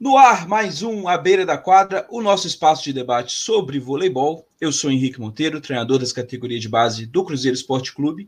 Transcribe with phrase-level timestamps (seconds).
[0.00, 4.46] No ar, mais um À Beira da Quadra, o nosso espaço de debate sobre voleibol.
[4.58, 8.26] Eu sou Henrique Monteiro, treinador das categorias de base do Cruzeiro Esporte Clube.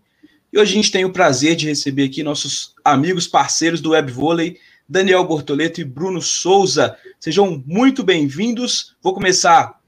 [0.53, 4.13] E hoje a gente tem o prazer de receber aqui nossos amigos parceiros do Web
[4.13, 6.95] Vôlei, Daniel Bortoleto e Bruno Souza.
[7.19, 8.95] Sejam muito bem-vindos.
[9.01, 9.81] Vou começar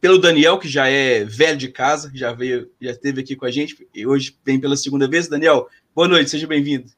[0.00, 3.52] pelo Daniel, que já é velho de casa, já veio, já esteve aqui com a
[3.52, 5.28] gente e hoje vem pela segunda vez.
[5.28, 6.90] Daniel, boa noite, seja bem-vindo.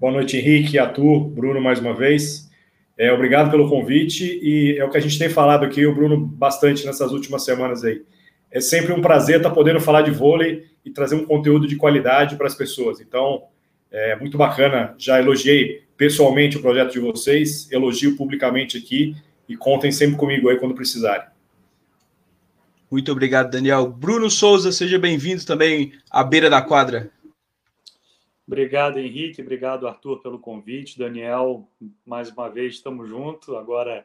[0.00, 2.50] Boa noite, Henrique, Arthur, Bruno, mais uma vez.
[2.96, 6.18] É, obrigado pelo convite e é o que a gente tem falado aqui, o Bruno,
[6.18, 8.02] bastante nessas últimas semanas aí.
[8.50, 12.36] É sempre um prazer estar podendo falar de vôlei e trazer um conteúdo de qualidade
[12.36, 13.00] para as pessoas.
[13.00, 13.44] Então,
[13.90, 14.94] é muito bacana.
[14.98, 19.16] Já elogiei pessoalmente o projeto de vocês, elogio publicamente aqui
[19.48, 21.26] e contem sempre comigo aí quando precisarem.
[22.90, 23.88] Muito obrigado, Daniel.
[23.88, 27.10] Bruno Souza, seja bem-vindo também à beira da quadra.
[28.52, 29.40] Obrigado, Henrique.
[29.40, 30.98] Obrigado, Arthur, pelo convite.
[30.98, 31.66] Daniel,
[32.04, 33.48] mais uma vez estamos juntos.
[33.54, 34.04] Agora,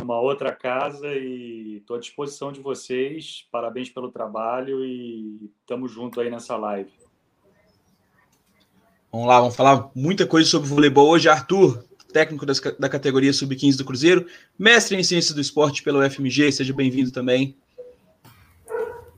[0.00, 3.46] uma outra casa e estou à disposição de vocês.
[3.52, 6.90] Parabéns pelo trabalho e estamos juntos aí nessa live.
[9.12, 11.28] Vamos lá, vamos falar muita coisa sobre voleibol hoje.
[11.28, 14.24] Arthur, técnico das, da categoria Sub-15 do Cruzeiro,
[14.58, 17.54] mestre em Ciências do Esporte pelo FMG, seja bem-vindo também.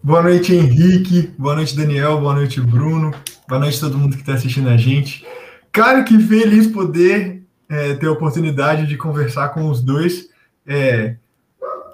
[0.03, 1.29] Boa noite, Henrique.
[1.39, 2.21] Boa noite, Daniel.
[2.21, 3.13] Boa noite, Bruno.
[3.49, 5.25] Boa noite a todo mundo que está assistindo a gente.
[5.71, 10.29] Cara, que feliz poder é, ter a oportunidade de conversar com os dois.
[10.67, 11.15] É,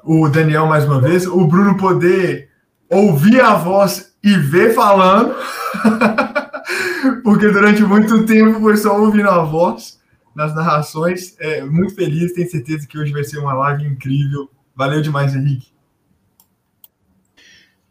[0.03, 1.27] o Daniel, mais uma vez.
[1.27, 2.48] O Bruno poder
[2.89, 5.34] ouvir a voz e ver falando.
[7.23, 10.00] Porque durante muito tempo foi só ouvindo a voz
[10.34, 11.36] nas narrações.
[11.39, 14.48] É, muito feliz, tenho certeza que hoje vai ser uma live incrível.
[14.75, 15.70] Valeu demais, Henrique.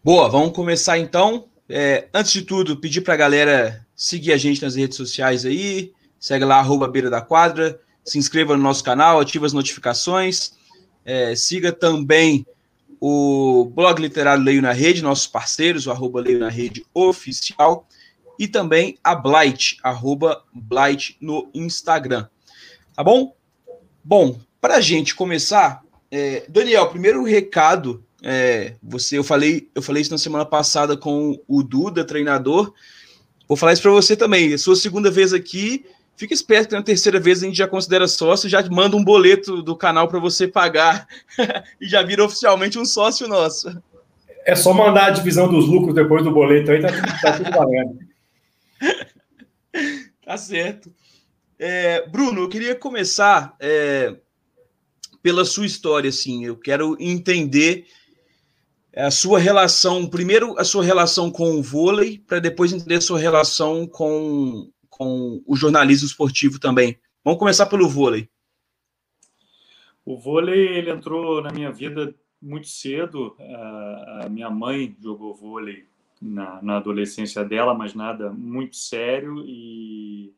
[0.04, 1.51] Boa, vamos começar então.
[1.74, 5.94] É, antes de tudo, pedir para a galera seguir a gente nas redes sociais aí,
[6.20, 10.52] segue lá, arroba beira da quadra, se inscreva no nosso canal, ative as notificações,
[11.06, 12.46] é, siga também
[13.00, 17.88] o blog literário Leio na Rede, nossos parceiros, o arroba Leio na Rede oficial,
[18.38, 22.28] e também a Blight, arroba Blight no Instagram.
[22.94, 23.34] Tá bom?
[24.04, 25.82] Bom, para a gente começar,
[26.12, 31.42] é, Daniel, primeiro recado é, você, eu falei, eu falei isso na semana passada com
[31.48, 32.74] o Duda, treinador.
[33.48, 34.54] Vou falar isso para você também.
[34.54, 35.86] É sua segunda vez aqui.
[36.16, 39.64] Fica esperto que na terceira vez a gente já considera sócio, já manda um boleto
[39.64, 41.08] do canal para você pagar
[41.82, 43.76] e já vira oficialmente um sócio nosso.
[44.46, 46.90] É só mandar a divisão dos lucros depois do boleto aí, tá,
[47.22, 48.00] tá tudo valendo.
[50.26, 50.92] tá certo.
[51.58, 54.16] É, Bruno, eu queria começar é,
[55.24, 56.46] pela sua história, assim.
[56.46, 57.86] Eu quero entender
[58.96, 63.20] a sua relação, primeiro a sua relação com o vôlei, para depois entender a sua
[63.20, 67.00] relação com, com o jornalismo esportivo também.
[67.24, 68.30] Vamos começar pelo vôlei.
[70.04, 73.36] O vôlei ele entrou na minha vida muito cedo.
[74.24, 75.86] A minha mãe jogou vôlei
[76.22, 79.44] na, na adolescência dela, mas nada muito sério.
[79.46, 80.34] E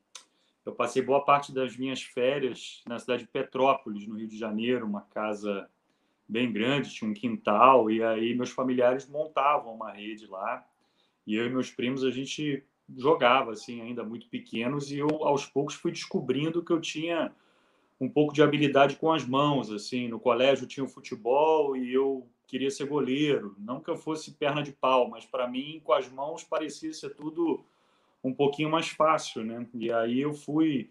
[0.66, 4.86] eu passei boa parte das minhas férias na cidade de Petrópolis, no Rio de Janeiro,
[4.86, 5.68] uma casa
[6.28, 10.66] bem grande, tinha um quintal, e aí meus familiares montavam uma rede lá,
[11.26, 12.64] e eu e meus primos a gente
[12.96, 17.34] jogava, assim, ainda muito pequenos, e eu aos poucos fui descobrindo que eu tinha
[18.00, 22.28] um pouco de habilidade com as mãos, assim, no colégio tinha o futebol e eu
[22.48, 26.10] queria ser goleiro, não que eu fosse perna de pau, mas para mim com as
[26.10, 27.64] mãos parecia ser tudo
[28.24, 29.66] um pouquinho mais fácil, né?
[29.74, 30.90] E aí eu fui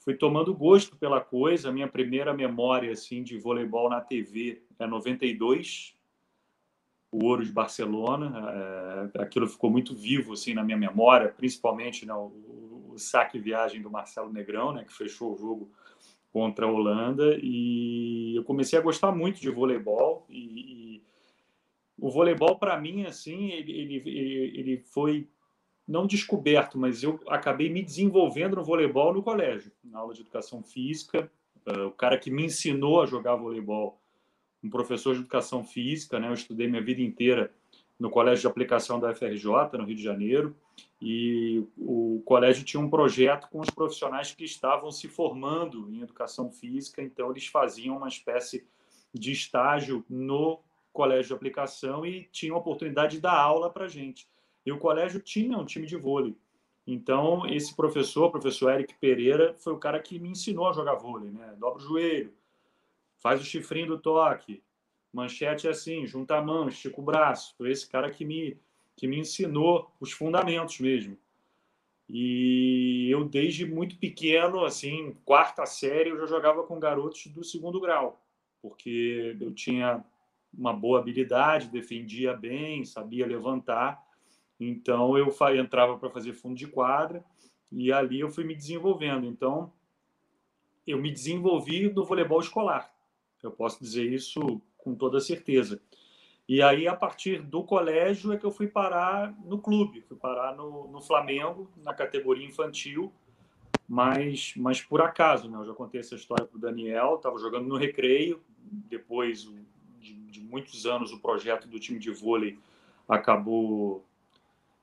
[0.00, 1.68] fui tomando gosto pela coisa.
[1.68, 5.94] A minha primeira memória assim de voleibol na TV é 92,
[7.12, 9.10] o Ouro de Barcelona.
[9.14, 13.80] É, aquilo ficou muito vivo assim na minha memória, principalmente né, o, o saque viagem
[13.80, 15.70] do Marcelo Negrão, né, que fechou o jogo
[16.32, 17.38] contra a Holanda.
[17.42, 21.02] E eu comecei a gostar muito de voleibol e, e
[21.98, 24.02] o voleibol para mim assim ele, ele,
[24.58, 25.28] ele foi
[25.90, 30.62] não descoberto, mas eu acabei me desenvolvendo no voleibol no colégio, na aula de educação
[30.62, 31.28] física.
[31.66, 34.00] Uh, o cara que me ensinou a jogar voleibol,
[34.62, 36.28] um professor de educação física, né?
[36.28, 37.52] Eu estudei minha vida inteira
[37.98, 40.56] no colégio de aplicação da FRJ, no Rio de Janeiro,
[41.02, 46.52] e o colégio tinha um projeto com os profissionais que estavam se formando em educação
[46.52, 48.64] física, então eles faziam uma espécie
[49.12, 50.60] de estágio no
[50.92, 54.28] colégio de aplicação e tinham a oportunidade de dar aula para gente.
[54.70, 56.36] E o colégio tinha um time de vôlei.
[56.86, 61.28] Então, esse professor, professor Eric Pereira, foi o cara que me ensinou a jogar vôlei,
[61.28, 61.56] né?
[61.58, 62.32] Dobra o joelho,
[63.18, 64.62] faz o chifrinho do toque,
[65.12, 67.52] manchete é assim, junta a mão, estica o braço.
[67.58, 68.56] Foi esse cara que me,
[68.94, 71.18] que me ensinou os fundamentos mesmo.
[72.08, 77.80] E eu, desde muito pequeno, assim, quarta série, eu já jogava com garotos do segundo
[77.80, 78.24] grau,
[78.62, 80.04] porque eu tinha
[80.56, 84.08] uma boa habilidade, defendia bem, sabia levantar.
[84.60, 87.24] Então, eu entrava para fazer fundo de quadra
[87.72, 89.26] e ali eu fui me desenvolvendo.
[89.26, 89.72] Então,
[90.86, 92.92] eu me desenvolvi no voleibol escolar.
[93.42, 95.80] Eu posso dizer isso com toda certeza.
[96.48, 100.54] E aí, a partir do colégio, é que eu fui parar no clube, fui parar
[100.56, 103.12] no, no Flamengo, na categoria infantil,
[103.88, 105.56] mas, mas por acaso, né?
[105.56, 109.48] Eu já contei essa história para o Daniel, estava jogando no recreio, depois
[110.00, 112.58] de, de, muitos anos o projeto do time de vôlei
[113.08, 114.04] acabou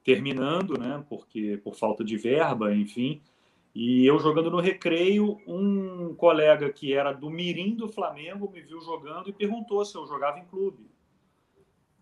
[0.07, 1.03] terminando, né?
[1.09, 3.21] Porque por falta de verba, enfim.
[3.75, 8.79] E eu jogando no recreio, um colega que era do Mirim do Flamengo me viu
[8.79, 10.89] jogando e perguntou se eu jogava em clube.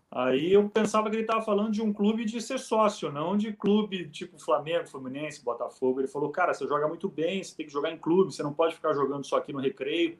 [0.08, 3.52] Aí eu pensava que ele estava falando de um clube de ser sócio, não de
[3.52, 6.00] clube tipo Flamengo, Fluminense, Botafogo.
[6.00, 8.54] Ele falou, cara, você joga muito bem, você tem que jogar em clube, você não
[8.54, 10.16] pode ficar jogando só aqui no recreio.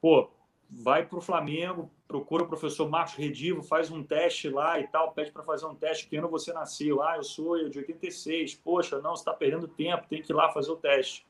[0.00, 0.30] Pô,
[0.70, 5.12] vai para o Flamengo, procura o professor Marcos Redivo, faz um teste lá e tal,
[5.12, 7.02] pede para fazer um teste, que ano você nasceu?
[7.02, 8.54] Ah, eu sou de 86.
[8.54, 11.26] Poxa, não, você está perdendo tempo, tem que ir lá fazer o teste.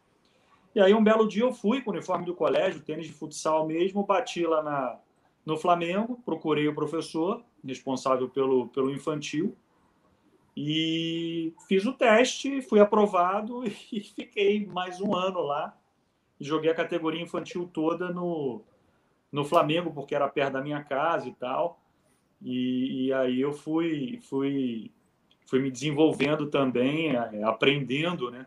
[0.75, 3.67] E aí um belo dia eu fui com o uniforme do colégio, tênis de futsal
[3.67, 5.01] mesmo, bati lá na,
[5.45, 9.57] no Flamengo, procurei o professor responsável pelo, pelo infantil
[10.57, 15.77] e fiz o teste, fui aprovado e fiquei mais um ano lá.
[16.39, 18.63] Joguei a categoria infantil toda no,
[19.31, 21.81] no Flamengo, porque era perto da minha casa e tal.
[22.43, 24.91] E, e aí eu fui, fui,
[25.47, 28.47] fui me desenvolvendo também, é, aprendendo, né?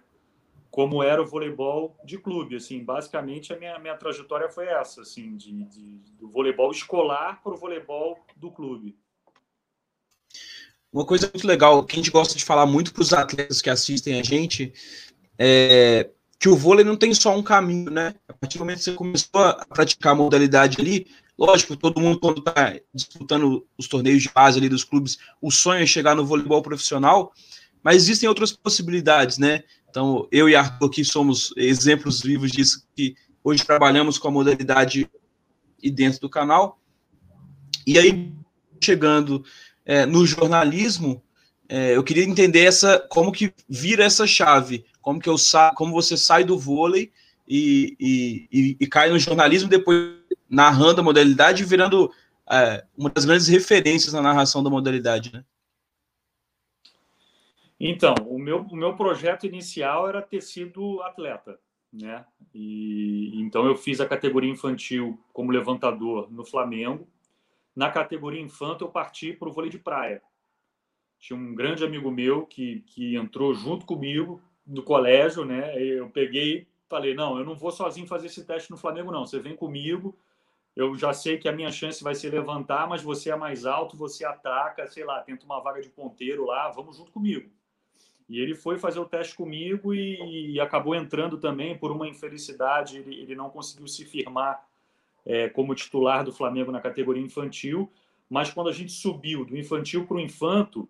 [0.73, 2.55] como era o voleibol de clube.
[2.55, 7.53] Assim, basicamente a minha, minha trajetória foi essa, assim, de, de do voleibol escolar para
[7.53, 8.97] o voleibol do clube.
[10.91, 13.69] Uma coisa muito legal que a gente gosta de falar muito para os atletas que
[13.69, 14.73] assistem a gente
[15.37, 16.09] é
[16.43, 18.15] que o vôlei não tem só um caminho, né?
[18.27, 21.07] A partir do momento que você começou a praticar a modalidade ali,
[21.37, 25.81] lógico, todo mundo quando está disputando os torneios de base ali dos clubes, o sonho
[25.81, 27.31] é chegar no voleibol profissional,
[27.81, 29.63] mas existem outras possibilidades, né?
[29.89, 35.09] Então, eu e Arthur aqui somos exemplos vivos disso, que hoje trabalhamos com a modalidade
[35.81, 36.77] e dentro do canal.
[37.87, 38.33] E aí,
[38.83, 39.45] chegando
[39.85, 41.23] é, no jornalismo,
[41.75, 45.91] é, eu queria entender essa, como que vira essa chave, como que eu sa como
[45.91, 47.11] você sai do vôlei
[47.47, 50.13] e, e, e, e cai no jornalismo, depois
[50.47, 52.11] narrando a modalidade e virando
[52.47, 55.43] é, uma das grandes referências na narração da modalidade, né?
[57.79, 61.59] Então, o meu, o meu projeto inicial era ter sido atleta,
[61.91, 62.23] né?
[62.53, 67.07] E então eu fiz a categoria infantil como levantador no Flamengo.
[67.75, 70.21] Na categoria infanto eu parti para o vôlei de praia.
[71.23, 75.81] Tinha um grande amigo meu que, que entrou junto comigo no colégio, né?
[75.81, 79.25] Eu peguei, falei: "Não, eu não vou sozinho fazer esse teste no Flamengo não.
[79.25, 80.13] Você vem comigo.
[80.75, 83.95] Eu já sei que a minha chance vai ser levantar, mas você é mais alto,
[83.95, 87.49] você ataca, sei lá, tenta uma vaga de ponteiro lá, vamos junto comigo".
[88.27, 92.97] E ele foi fazer o teste comigo e, e acabou entrando também por uma infelicidade.
[92.97, 94.61] Ele, ele não conseguiu se firmar
[95.25, 97.89] é, como titular do Flamengo na categoria infantil.
[98.29, 100.89] Mas quando a gente subiu do infantil para o infanto,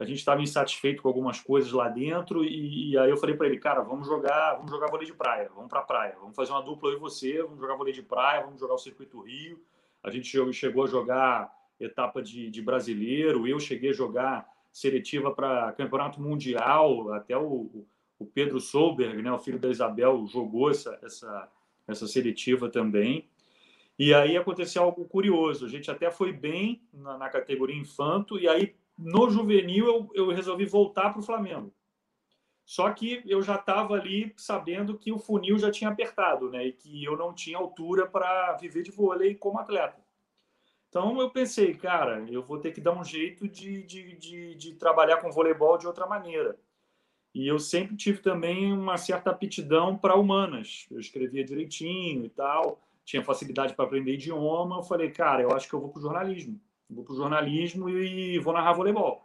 [0.00, 2.42] a gente estava insatisfeito com algumas coisas lá dentro.
[2.42, 5.50] E, e aí eu falei para ele, cara, vamos jogar, vamos jogar vôlei de praia,
[5.54, 8.02] vamos para a praia, vamos fazer uma dupla eu e você, vamos jogar vôlei de
[8.02, 9.60] praia, vamos jogar o circuito Rio.
[10.02, 15.72] A gente chegou a jogar etapa de, de brasileiro, eu cheguei a jogar seletiva para
[15.72, 17.84] campeonato mundial, até o,
[18.18, 21.48] o Pedro Solberg, né, o filho da Isabel, jogou essa, essa,
[21.86, 23.28] essa seletiva também.
[23.98, 25.66] E aí aconteceu algo curioso.
[25.66, 30.30] A gente até foi bem na, na categoria infanto, e aí no juvenil eu, eu
[30.30, 31.72] resolvi voltar para o Flamengo.
[32.64, 36.66] Só que eu já estava ali sabendo que o funil já tinha apertado, né?
[36.66, 40.00] E que eu não tinha altura para viver de vôlei como atleta.
[40.88, 44.74] Então eu pensei, cara, eu vou ter que dar um jeito de, de, de, de,
[44.74, 46.58] trabalhar com voleibol de outra maneira.
[47.34, 50.86] E eu sempre tive também uma certa aptidão para humanas.
[50.90, 54.76] Eu escrevia direitinho e tal, tinha facilidade para aprender idioma.
[54.76, 56.60] Eu falei, cara, eu acho que eu vou para o jornalismo.
[56.90, 59.22] Vou para o jornalismo e vou narrar voleibol.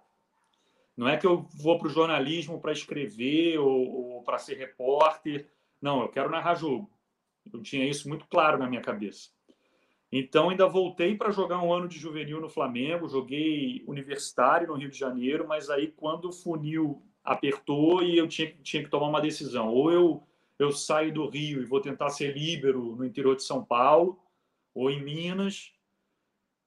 [0.96, 5.50] Não é que eu vou para o jornalismo para escrever ou, ou para ser repórter.
[5.82, 6.90] Não, eu quero narrar jogo.
[7.52, 9.30] Eu tinha isso muito claro na minha cabeça.
[10.12, 14.90] Então, ainda voltei para jogar um ano de juvenil no Flamengo, joguei universitário no Rio
[14.90, 19.20] de Janeiro, mas aí quando o funil apertou e eu tinha, tinha que tomar uma
[19.20, 20.24] decisão, ou eu,
[20.58, 24.18] eu saio do Rio e vou tentar ser líbero no interior de São Paulo,
[24.74, 25.74] ou em Minas,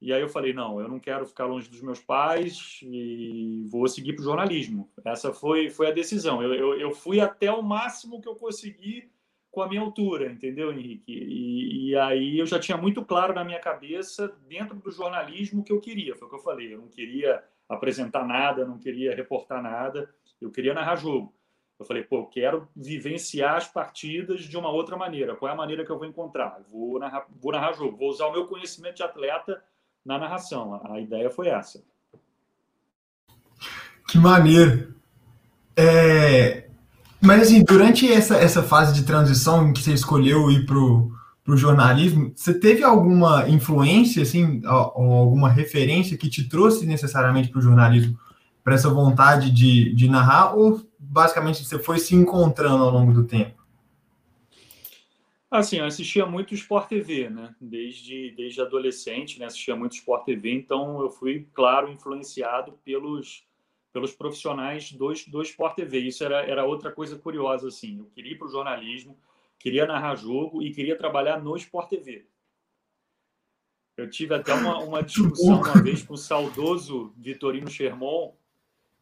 [0.00, 3.88] E aí eu falei, não, eu não quero ficar longe dos meus pais e vou
[3.88, 4.88] seguir para o jornalismo.
[5.04, 6.40] Essa foi, foi a decisão.
[6.40, 9.10] Eu, eu, eu, fui até o máximo que eu consegui
[9.50, 11.12] com a minha altura, entendeu, Henrique?
[11.12, 15.64] E, e, aí eu já tinha muito claro na minha cabeça, dentro do jornalismo, o
[15.64, 16.14] que eu queria.
[16.14, 16.72] Foi o que eu falei.
[16.72, 20.08] Eu não queria apresentar nada, não queria reportar nada,
[20.40, 21.34] eu queria narrar jogo.
[21.76, 25.34] Eu falei, pô, eu quero vivenciar as partidas de uma outra maneira.
[25.34, 26.60] Qual é a maneira que eu vou encontrar?
[26.68, 29.62] Vou narrar, vou narrar jogo, vou usar o meu conhecimento de atleta
[30.04, 30.80] na narração.
[30.84, 31.82] A ideia foi essa.
[34.08, 34.94] Que maneiro.
[35.76, 36.64] É...
[37.20, 41.56] Mas assim, durante essa, essa fase de transição em que você escolheu ir para o
[41.56, 48.16] jornalismo, você teve alguma influência, assim, alguma referência que te trouxe necessariamente para o jornalismo,
[48.62, 53.24] para essa vontade de, de narrar, ou basicamente você foi se encontrando ao longo do
[53.24, 53.57] tempo?
[55.50, 57.54] Assim, eu assistia muito Sport TV, né?
[57.58, 59.46] Desde, desde adolescente, né?
[59.46, 63.46] Assistia muito Sport TV, então eu fui, claro, influenciado pelos,
[63.90, 66.00] pelos profissionais do, do Sport TV.
[66.00, 67.98] Isso era, era outra coisa curiosa, assim.
[67.98, 69.18] Eu queria ir para o jornalismo,
[69.58, 72.26] queria narrar jogo e queria trabalhar no Sport TV.
[73.96, 78.32] Eu tive até uma, uma discussão uma vez com o saudoso Vitorino Sherman,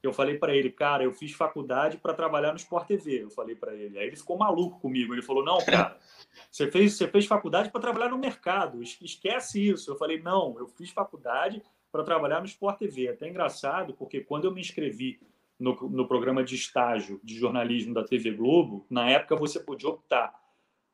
[0.07, 3.25] eu falei para ele, cara, eu fiz faculdade para trabalhar no Sport TV.
[3.25, 3.99] Eu falei para ele.
[3.99, 5.13] Aí ele ficou maluco comigo.
[5.13, 5.99] Ele falou: não, cara,
[6.51, 8.83] você fez, você fez faculdade para trabalhar no mercado.
[8.83, 9.91] Esquece isso.
[9.91, 13.07] Eu falei: não, eu fiz faculdade para trabalhar no Sport TV.
[13.07, 15.21] É até engraçado, porque quando eu me inscrevi
[15.59, 20.35] no, no programa de estágio de jornalismo da TV Globo, na época você podia optar.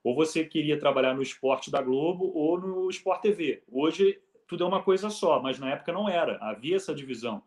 [0.04, 3.62] Ou você queria trabalhar no esporte da Globo ou no Sport TV.
[3.71, 6.37] Hoje tudo é uma coisa só, mas na época não era.
[6.38, 7.42] Havia essa divisão.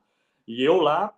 [0.48, 1.13] E eu lá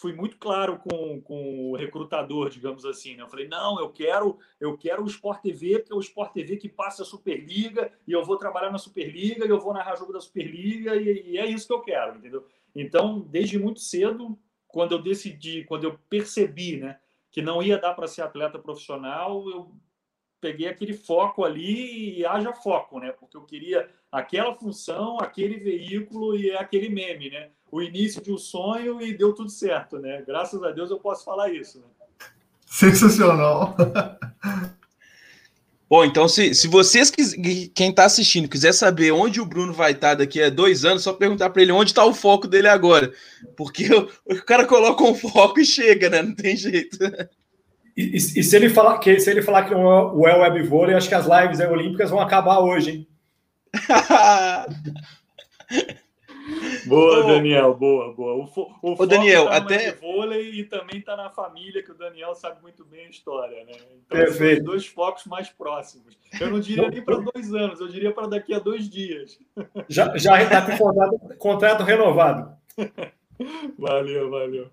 [0.00, 3.16] fui muito claro com, com o recrutador, digamos assim.
[3.16, 3.22] Né?
[3.22, 6.56] Eu falei, não, eu quero eu quero o Sport TV, porque é o Sport TV
[6.56, 10.12] que passa a Superliga, e eu vou trabalhar na Superliga, e eu vou narrar jogo
[10.12, 12.46] da Superliga, e, e é isso que eu quero, entendeu?
[12.74, 16.98] Então, desde muito cedo, quando eu decidi, quando eu percebi né,
[17.30, 19.70] que não ia dar para ser atleta profissional, eu
[20.40, 23.12] peguei aquele foco ali e haja foco, né?
[23.12, 27.50] Porque eu queria aquela função, aquele veículo e é aquele meme, né?
[27.70, 30.22] O início de um sonho e deu tudo certo, né?
[30.26, 31.78] Graças a Deus eu posso falar isso.
[31.78, 31.84] Né?
[32.66, 33.76] Sensacional.
[35.88, 40.10] Bom, então se, se vocês, quem está assistindo, quiser saber onde o Bruno vai estar
[40.10, 43.12] tá daqui a dois anos, só perguntar para ele onde está o foco dele agora.
[43.56, 46.22] Porque o, o, cara coloca um foco e chega, né?
[46.22, 46.96] Não tem jeito.
[47.96, 50.94] E, e, e se ele falar que se ele falar que o é web vôlei,
[50.94, 53.06] acho que as lives olímpicas vão acabar hoje, hein?
[56.86, 58.42] Boa, Daniel, boa, boa.
[58.42, 61.94] O, fo, o Ô, Daniel, tá até vôlei e também tá na família, que o
[61.94, 63.72] Daniel sabe muito bem a história, né?
[63.72, 64.56] Então, Perfeito.
[64.56, 66.16] são dois focos mais próximos.
[66.40, 69.38] Eu não diria nem para dois anos, eu diria para daqui a dois dias.
[69.88, 72.58] Já já está com contrato, contrato renovado.
[73.78, 74.70] Valeu, valeu.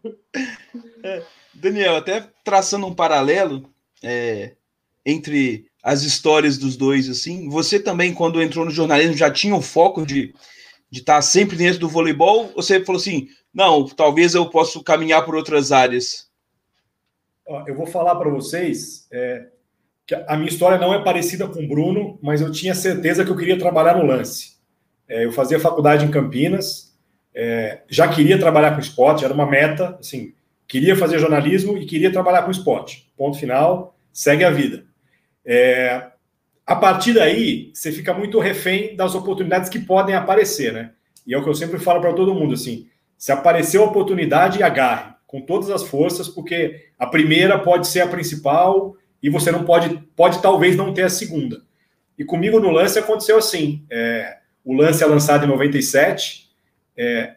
[1.03, 3.69] É, Daniel, até traçando um paralelo
[4.03, 4.55] é,
[5.05, 9.61] entre as histórias dos dois, assim, você também, quando entrou no jornalismo, já tinha o
[9.61, 10.33] foco de
[10.89, 12.51] de estar sempre dentro do voleibol?
[12.55, 16.27] Ou você falou assim, não, talvez eu possa caminhar por outras áreas?
[17.65, 19.47] Eu vou falar para vocês é,
[20.05, 23.31] que a minha história não é parecida com o Bruno, mas eu tinha certeza que
[23.31, 24.57] eu queria trabalhar no lance.
[25.07, 26.93] É, eu fazia faculdade em Campinas,
[27.33, 30.33] é, já queria trabalhar com esporte, era uma meta, assim,
[30.67, 33.11] queria fazer jornalismo e queria trabalhar com esporte.
[33.15, 34.85] Ponto final, segue a vida.
[35.45, 36.07] É,
[36.67, 40.91] a partir daí, você fica muito refém das oportunidades que podem aparecer, né?
[41.25, 44.61] E é o que eu sempre falo para todo mundo, assim, se aparecer a oportunidade,
[44.61, 49.63] agarre com todas as forças, porque a primeira pode ser a principal e você não
[49.63, 51.61] pode, pode talvez não ter a segunda.
[52.19, 56.49] E comigo no lance aconteceu assim, é, o lance é lançado em 97,
[56.97, 57.35] é,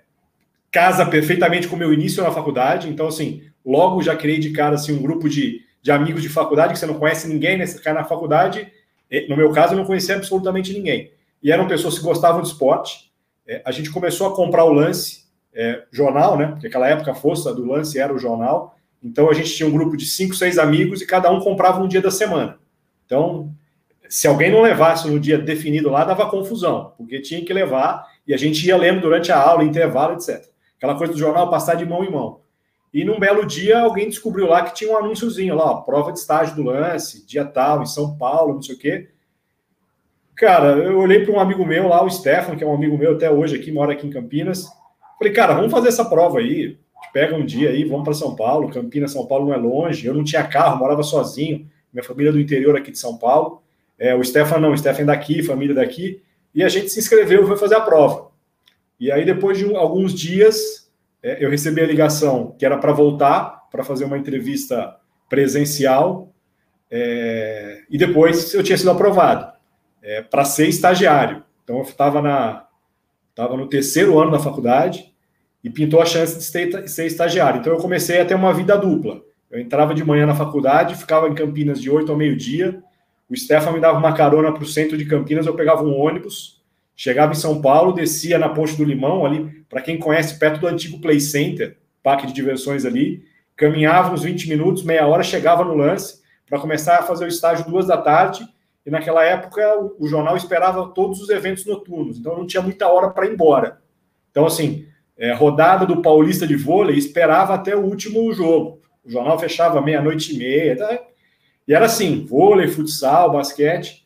[0.73, 4.75] casa perfeitamente com o meu início na faculdade, então assim, logo já criei de cara
[4.75, 7.67] assim, um grupo de, de amigos de faculdade, que você não conhece ninguém, né?
[7.67, 8.71] Você cai na faculdade
[9.29, 11.13] no meu caso, eu não conhecia absolutamente ninguém.
[11.43, 13.11] E eram pessoas que gostavam de esporte.
[13.47, 16.49] É, a gente começou a comprar o lance, é, jornal, né?
[16.49, 18.77] Porque aquela época a força do lance era o jornal.
[19.03, 21.89] Então a gente tinha um grupo de cinco, seis amigos e cada um comprava um
[21.89, 22.59] dia da semana.
[23.07, 23.53] Então,
[24.09, 28.35] se alguém não levasse no dia definido lá, dava confusão, porque tinha que levar e
[28.35, 30.45] a gente ia lendo durante a aula, intervalo, etc.
[30.77, 32.40] Aquela coisa do jornal passar de mão em mão.
[32.93, 36.19] E num belo dia, alguém descobriu lá que tinha um anúnciozinho lá, ó, prova de
[36.19, 39.09] estágio do lance, dia tal, em São Paulo, não sei o quê.
[40.35, 43.13] Cara, eu olhei para um amigo meu lá, o Stefano, que é um amigo meu
[43.13, 44.69] até hoje aqui, mora aqui em Campinas.
[45.19, 46.79] Falei, cara, vamos fazer essa prova aí.
[47.13, 48.71] Pega um dia aí, vamos para São Paulo.
[48.71, 50.07] Campinas, São Paulo não é longe.
[50.07, 51.69] Eu não tinha carro, morava sozinho.
[51.93, 53.63] Minha família é do interior aqui de São Paulo.
[53.99, 56.23] É, o Stefano não, o Stefano é daqui, família daqui.
[56.55, 58.31] E a gente se inscreveu foi fazer a prova.
[58.99, 60.90] E aí, depois de alguns dias,
[61.23, 64.97] eu recebi a ligação que era para voltar, para fazer uma entrevista
[65.29, 66.33] presencial,
[66.91, 69.53] é, e depois eu tinha sido aprovado
[70.03, 71.45] é, para ser estagiário.
[71.63, 72.67] Então, eu estava na,
[73.35, 75.13] tava no terceiro ano da faculdade
[75.63, 77.61] e pintou a chance de ser, ser estagiário.
[77.61, 79.21] Então, eu comecei a ter uma vida dupla.
[79.51, 82.83] Eu entrava de manhã na faculdade, ficava em Campinas de 8 ao meio-dia,
[83.29, 86.60] o Stefan me dava uma carona para o centro de Campinas, eu pegava um ônibus,
[87.01, 90.67] chegava em São Paulo, descia na Ponte do Limão, ali, para quem conhece, perto do
[90.67, 93.25] antigo Play Center, parque de diversões ali,
[93.57, 97.65] caminhava uns 20 minutos, meia hora, chegava no lance, para começar a fazer o estágio
[97.65, 98.47] duas da tarde,
[98.85, 102.87] e naquela época o, o jornal esperava todos os eventos noturnos, então não tinha muita
[102.87, 103.81] hora para ir embora.
[104.31, 108.83] Então, assim, é, rodada do Paulista de vôlei, esperava até o último jogo.
[109.03, 110.99] O jornal fechava meia-noite e meia, tá?
[111.67, 114.00] E era assim: vôlei, futsal, basquete.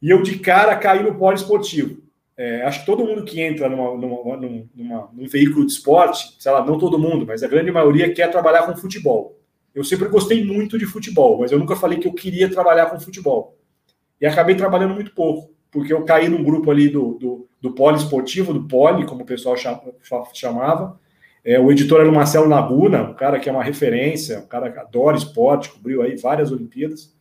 [0.00, 2.02] E eu de cara caí no polo esportivo.
[2.36, 4.36] É, acho que todo mundo que entra numa, numa,
[4.74, 8.30] numa, num veículo de esporte, sei lá, não todo mundo, mas a grande maioria quer
[8.30, 9.38] trabalhar com futebol.
[9.74, 12.98] Eu sempre gostei muito de futebol, mas eu nunca falei que eu queria trabalhar com
[12.98, 13.58] futebol.
[14.20, 17.96] E acabei trabalhando muito pouco, porque eu caí num grupo ali do, do, do polo
[17.96, 19.54] esportivo, do poli, como o pessoal
[20.32, 20.98] chamava,
[21.44, 24.70] é, o editor era o Marcelo Laguna, um cara que é uma referência, um cara
[24.70, 27.14] que adora esporte, cobriu aí várias Olimpíadas.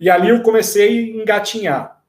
[0.00, 2.01] E ali eu comecei a engatinhar.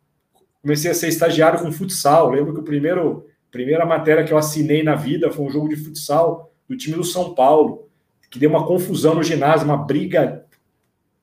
[0.63, 2.31] Comecei a ser estagiário com futsal.
[2.31, 5.75] lembro que o primeiro primeira matéria que eu assinei na vida foi um jogo de
[5.75, 7.87] futsal do time do São Paulo,
[8.31, 10.43] que deu uma confusão no ginásio, uma briga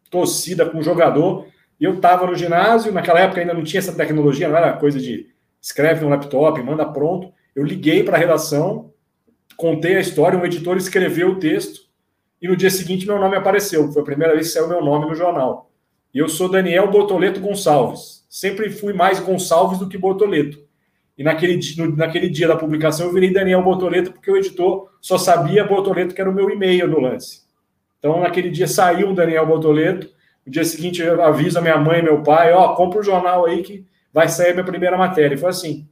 [0.08, 1.46] torcida com o jogador.
[1.80, 5.00] E eu estava no ginásio, naquela época ainda não tinha essa tecnologia, não era coisa
[5.00, 5.26] de
[5.60, 7.32] escreve no laptop, manda pronto.
[7.52, 8.92] Eu liguei para a redação,
[9.56, 11.88] contei a história, um editor escreveu o texto
[12.40, 13.90] e no dia seguinte meu nome apareceu.
[13.90, 15.70] Foi a primeira vez que saiu meu nome no jornal.
[16.14, 18.19] E eu sou Daniel Bortoleto Gonçalves.
[18.30, 20.62] Sempre fui mais Gonçalves do que Bortoleto.
[21.18, 25.18] E naquele, no, naquele dia da publicação eu virei Daniel Bortoleto porque o editor só
[25.18, 27.42] sabia Bortoleto que era o meu e-mail no lance.
[27.98, 30.08] Então naquele dia saiu um Daniel Bortoleto.
[30.46, 33.02] No dia seguinte eu aviso a minha mãe e meu pai, ó, oh, compra o
[33.02, 35.34] jornal aí que vai sair a minha primeira matéria.
[35.34, 35.88] E foi assim.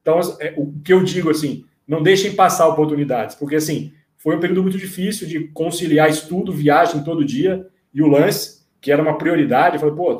[0.00, 4.40] Então, é, o que eu digo assim, não deixem passar oportunidades, porque assim, foi um
[4.40, 9.18] período muito difícil de conciliar estudo, viagem todo dia e o lance, que era uma
[9.18, 9.74] prioridade.
[9.74, 10.18] Eu falei, pô,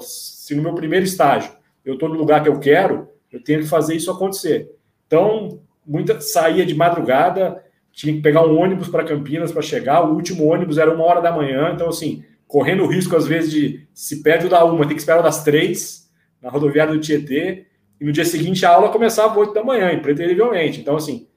[0.50, 1.52] se no meu primeiro estágio
[1.84, 4.68] eu estou no lugar que eu quero, eu tenho que fazer isso acontecer.
[5.06, 10.04] Então, muita saía de madrugada, tinha que pegar um ônibus para Campinas para chegar.
[10.04, 13.52] O último ônibus era uma hora da manhã, então assim, correndo o risco às vezes
[13.52, 16.10] de se perde o da uma, tem que esperar das três
[16.42, 17.66] na rodoviária do Tietê.
[18.00, 20.80] E no dia seguinte a aula começava às oito da manhã, impreterivelmente.
[20.80, 21.28] Então assim,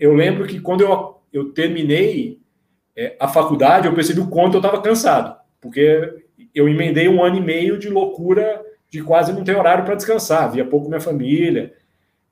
[0.00, 2.40] eu lembro que quando eu, eu terminei
[2.96, 6.26] é, a faculdade, eu percebi o quanto eu estava cansado, porque
[6.58, 10.50] eu emendei um ano e meio de loucura de quase não ter horário para descansar,
[10.50, 11.74] via pouco minha família.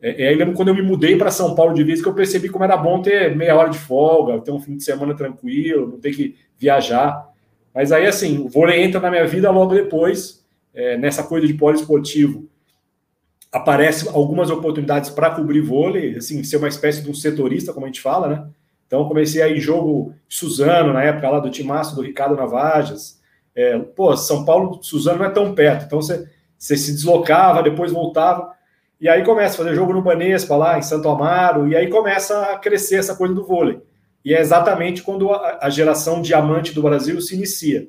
[0.01, 2.15] É, é, aí lembro quando eu me mudei para São Paulo de vez que eu
[2.15, 5.89] percebi como era bom ter meia hora de folga, ter um fim de semana tranquilo,
[5.89, 7.29] não ter que viajar.
[7.75, 11.55] Mas aí, assim, o vôlei entra na minha vida logo depois, é, nessa coisa de
[11.55, 12.49] poliesportivo
[13.53, 17.89] aparece algumas oportunidades para cobrir vôlei, assim, ser uma espécie de um setorista, como a
[17.89, 18.47] gente fala, né?
[18.87, 23.16] Então comecei aí jogo Suzano, na época lá do timaço do Ricardo Navajas.
[23.57, 27.91] É, pô, São Paulo, Suzano não é tão perto, então você, você se deslocava, depois
[27.91, 28.55] voltava.
[29.01, 32.53] E aí começa a fazer jogo no Banespa, lá em Santo Amaro, e aí começa
[32.53, 33.81] a crescer essa coisa do vôlei.
[34.23, 37.89] E é exatamente quando a, geração diamante do Brasil se inicia.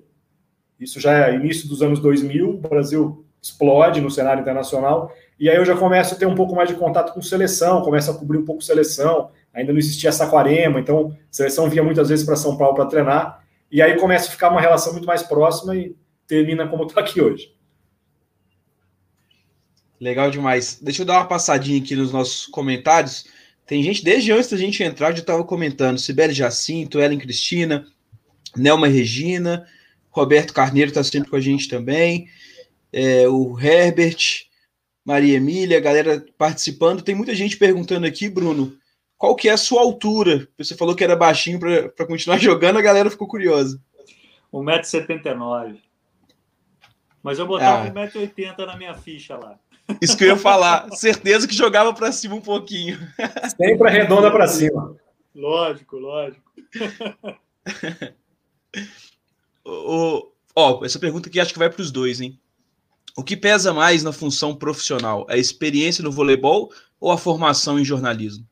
[0.79, 5.57] Isso já é início dos anos 2000, o Brasil explode no cenário internacional, e aí
[5.57, 8.37] eu já começo a ter um pouco mais de contato com seleção, começo a cobrir
[8.37, 9.29] um pouco seleção.
[9.53, 13.43] Ainda não existia Saquarema, então seleção vinha muitas vezes para São Paulo para treinar.
[13.71, 15.95] E aí começa a ficar uma relação muito mais próxima e
[16.27, 17.53] termina como está aqui hoje.
[19.99, 20.79] Legal demais.
[20.81, 23.25] Deixa eu dar uma passadinha aqui nos nossos comentários.
[23.65, 25.97] Tem gente, desde antes da gente entrar, já estava comentando.
[25.97, 27.85] Sibeli Jacinto, Ellen Cristina,
[28.55, 29.67] Nelma Regina,
[30.09, 32.29] Roberto Carneiro está sempre com a gente também.
[32.93, 34.45] É, o Herbert,
[35.03, 37.01] Maria Emília, galera participando.
[37.01, 38.77] Tem muita gente perguntando aqui, Bruno,
[39.17, 40.47] qual que é a sua altura?
[40.57, 43.81] Você falou que era baixinho para continuar jogando, a galera ficou curiosa.
[44.53, 45.79] 1,79m.
[47.23, 47.91] Mas eu botava ah.
[47.91, 49.59] 1,80m na minha ficha lá.
[50.01, 50.89] Isso que eu ia falar.
[50.91, 52.99] Certeza que jogava para cima um pouquinho.
[53.55, 54.95] Sempre arredonda para cima.
[55.33, 56.51] Lógico, lógico.
[59.65, 62.39] o, ó, essa pergunta aqui acho que vai para os dois, hein?
[63.15, 65.25] O que pesa mais na função profissional?
[65.29, 68.45] A experiência no voleibol ou a formação em jornalismo?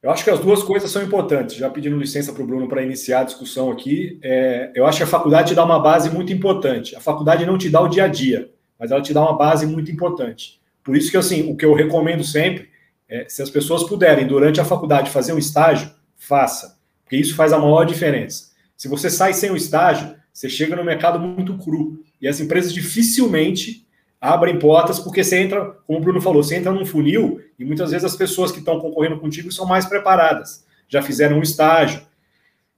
[0.00, 1.56] Eu acho que as duas coisas são importantes.
[1.56, 5.04] Já pedindo licença para o Bruno para iniciar a discussão aqui, é, eu acho que
[5.04, 6.94] a faculdade te dá uma base muito importante.
[6.94, 9.66] A faculdade não te dá o dia a dia, mas ela te dá uma base
[9.66, 10.60] muito importante.
[10.84, 12.68] Por isso que assim, o que eu recomendo sempre
[13.08, 17.52] é, se as pessoas puderem durante a faculdade fazer um estágio, faça, porque isso faz
[17.52, 18.50] a maior diferença.
[18.76, 22.72] Se você sai sem o estágio, você chega no mercado muito cru e as empresas
[22.72, 23.87] dificilmente
[24.20, 27.90] abrem portas porque você entra, como o Bruno falou, você entra num funil e muitas
[27.90, 32.02] vezes as pessoas que estão concorrendo contigo são mais preparadas, já fizeram um estágio.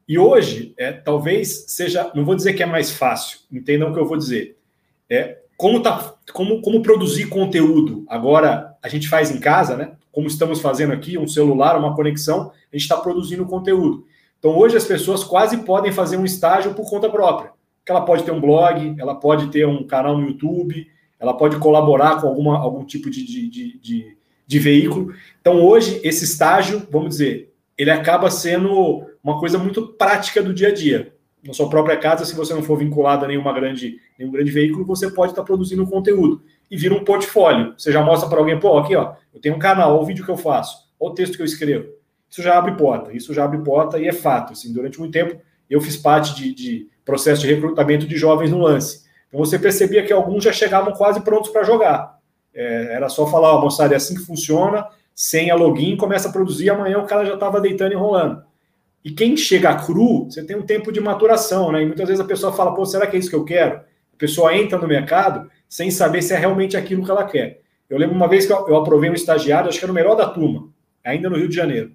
[0.06, 4.00] E hoje, é, talvez seja, não vou dizer que é mais fácil, entendam o que
[4.00, 4.58] eu vou dizer.
[5.08, 9.92] É, como, tá, como, como produzir conteúdo agora a gente faz em casa, né?
[10.10, 14.06] Como estamos fazendo aqui, um celular, uma conexão, a gente está produzindo conteúdo.
[14.38, 17.52] Então hoje as pessoas quase podem fazer um estágio por conta própria.
[17.86, 20.86] Ela pode ter um blog, ela pode ter um canal no YouTube,
[21.20, 25.14] ela pode colaborar com alguma, algum tipo de, de, de, de, de veículo.
[25.40, 30.68] Então hoje esse estágio, vamos dizer, ele acaba sendo uma coisa muito prática do dia
[30.68, 31.12] a dia
[31.44, 34.84] na sua própria casa, se você não for vinculado a nenhuma grande, nenhum grande veículo,
[34.84, 37.74] você pode estar produzindo conteúdo e vira um portfólio.
[37.76, 40.24] Você já mostra para alguém, pô, aqui, ó, eu tenho um canal, olha o vídeo
[40.24, 41.88] que eu faço, olha o texto que eu escrevo.
[42.28, 44.52] Isso já abre porta, isso já abre porta e é fato.
[44.52, 48.58] Assim, durante muito tempo, eu fiz parte de, de processo de recrutamento de jovens no
[48.58, 49.08] lance.
[49.30, 52.18] Então você percebia que alguns já chegavam quase prontos para jogar.
[52.52, 56.32] É, era só falar, ó, moçada, é assim que funciona, sem a login, começa a
[56.32, 58.42] produzir, amanhã o cara já estava deitando e enrolando.
[59.04, 61.82] E quem chega cru, você tem um tempo de maturação, né?
[61.82, 63.76] E muitas vezes a pessoa fala, pô, será que é isso que eu quero?
[63.76, 67.60] A pessoa entra no mercado sem saber se é realmente aquilo que ela quer.
[67.88, 70.28] Eu lembro uma vez que eu aprovei um estagiário, acho que era o melhor da
[70.28, 70.68] turma,
[71.04, 71.92] ainda no Rio de Janeiro.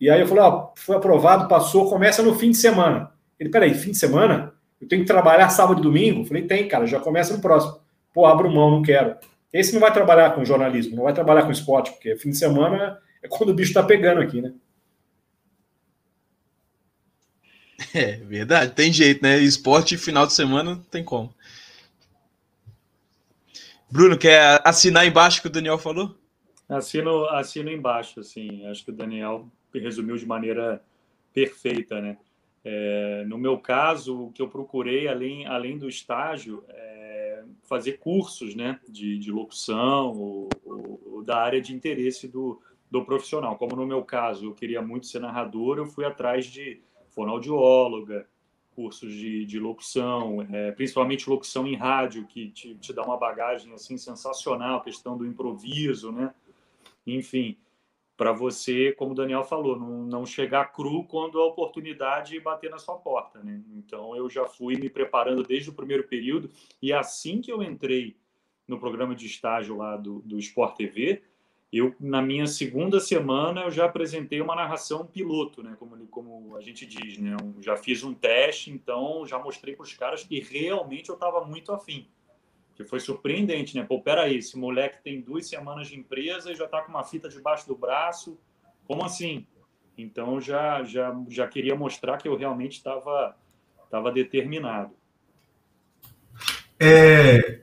[0.00, 3.10] E aí eu falei, ó, foi aprovado, passou, começa no fim de semana.
[3.40, 4.52] Ele, peraí, fim de semana?
[4.80, 6.24] Eu tenho que trabalhar sábado e domingo?
[6.24, 7.80] Falei, tem, cara, já começa no próximo.
[8.12, 9.16] Pô, abro mão, não quero.
[9.52, 13.00] Esse não vai trabalhar com jornalismo, não vai trabalhar com esporte, porque fim de semana
[13.22, 14.52] é quando o bicho tá pegando aqui, né?
[17.94, 19.38] É verdade, tem jeito, né?
[19.38, 21.34] Esporte final de semana não tem como.
[23.90, 26.18] Bruno, quer assinar embaixo que o Daniel falou?
[26.68, 28.66] Assino, assino embaixo, assim.
[28.66, 30.82] Acho que o Daniel resumiu de maneira
[31.32, 32.16] perfeita, né?
[32.68, 38.56] É, no meu caso, o que eu procurei, além, além do estágio, é fazer cursos
[38.56, 43.56] né, de, de locução ou, ou, ou, da área de interesse do, do profissional.
[43.56, 48.26] Como no meu caso, eu queria muito ser narrador, eu fui atrás de fonoaudióloga,
[48.74, 53.72] cursos de, de locução, é, principalmente locução em rádio, que te, te dá uma bagagem
[53.74, 56.34] assim sensacional, questão do improviso, né?
[57.06, 57.56] Enfim,
[58.16, 62.78] para você, como o Daniel falou, não, não chegar cru quando a oportunidade bater na
[62.78, 63.62] sua porta, né?
[63.76, 66.50] Então eu já fui me preparando desde o primeiro período
[66.80, 68.16] e assim que eu entrei
[68.66, 71.22] no programa de estágio lá do, do Sport TV,
[71.72, 76.60] eu na minha segunda semana eu já apresentei uma narração piloto, né, como, como a
[76.60, 80.40] gente diz, né, eu já fiz um teste, então já mostrei para os caras que
[80.40, 82.08] realmente eu estava muito afim,
[82.76, 86.66] que foi surpreendente, né, pô, peraí, esse moleque tem duas semanas de empresa e já
[86.66, 88.38] está com uma fita debaixo do braço,
[88.86, 89.46] como assim?
[89.96, 93.34] Então já já já queria mostrar que eu realmente estava
[93.84, 94.92] estava determinado.
[96.78, 97.60] É,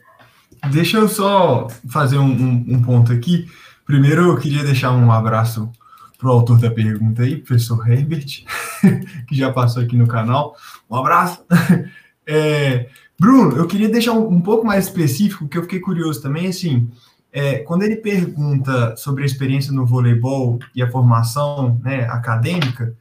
[0.71, 3.45] deixa eu só fazer um, um, um ponto aqui.
[3.85, 5.71] Primeiro, eu queria deixar um abraço
[6.17, 8.45] para o autor da pergunta aí, professor Herbert,
[9.27, 10.55] que já passou aqui no canal.
[10.89, 11.45] Um abraço.
[12.25, 12.89] É,
[13.23, 16.91] Bruno, eu queria deixar um, um, pouco mais específico, que eu fiquei curioso também, assim,
[17.31, 22.93] é, quando ele pergunta sobre a experiência no voleibol e a formação né, acadêmica,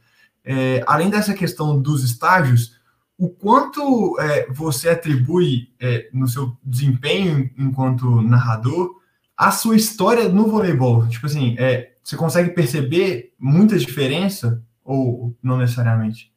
[0.45, 2.79] é, além dessa questão dos estágios,
[3.17, 9.01] o quanto é, você atribui é, no seu desempenho enquanto narrador
[9.35, 11.05] a sua história no voleibol?
[11.09, 16.31] Tipo assim, é, você consegue perceber muita diferença ou não necessariamente?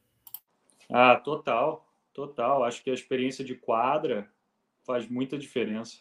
[0.91, 1.86] Ah, total,
[2.17, 2.63] total.
[2.63, 4.27] Acho que a experiência de quadra
[4.83, 5.99] faz muita diferença.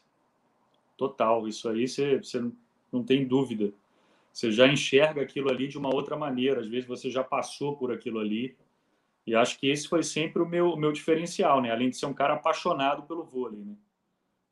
[0.96, 1.46] Total.
[1.46, 2.42] Isso aí você, você
[2.90, 3.70] não tem dúvida.
[4.32, 6.62] Você já enxerga aquilo ali de uma outra maneira.
[6.62, 8.56] Às vezes você já passou por aquilo ali.
[9.26, 11.70] E acho que esse foi sempre o meu, o meu diferencial, né?
[11.70, 13.76] Além de ser um cara apaixonado pelo vôlei, né?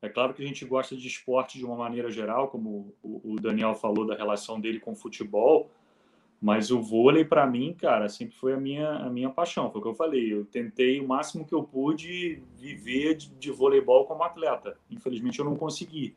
[0.03, 3.73] É claro que a gente gosta de esporte de uma maneira geral, como o Daniel
[3.73, 5.71] falou da relação dele com o futebol,
[6.41, 9.71] mas o vôlei, para mim, cara, sempre foi a minha, a minha paixão.
[9.71, 10.33] Foi o que eu falei.
[10.33, 14.77] Eu tentei o máximo que eu pude viver de, de voleibol como atleta.
[14.91, 16.15] Infelizmente, eu não consegui.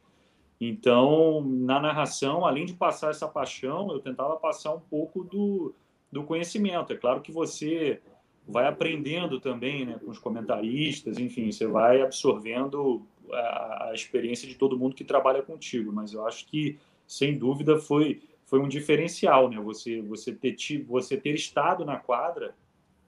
[0.61, 5.73] Então, na narração, além de passar essa paixão, eu tentava passar um pouco do,
[6.11, 6.93] do conhecimento.
[6.93, 8.01] É claro que você
[8.47, 14.55] vai aprendendo também né, com os comentaristas, enfim, você vai absorvendo a, a, experiência de
[14.55, 19.51] todo mundo que trabalha contigo, mas eu acho que, sem dúvida, foi, foi um diferencial,
[19.51, 19.61] né?
[19.61, 22.57] Você, você, ter, você ter estado na quadra,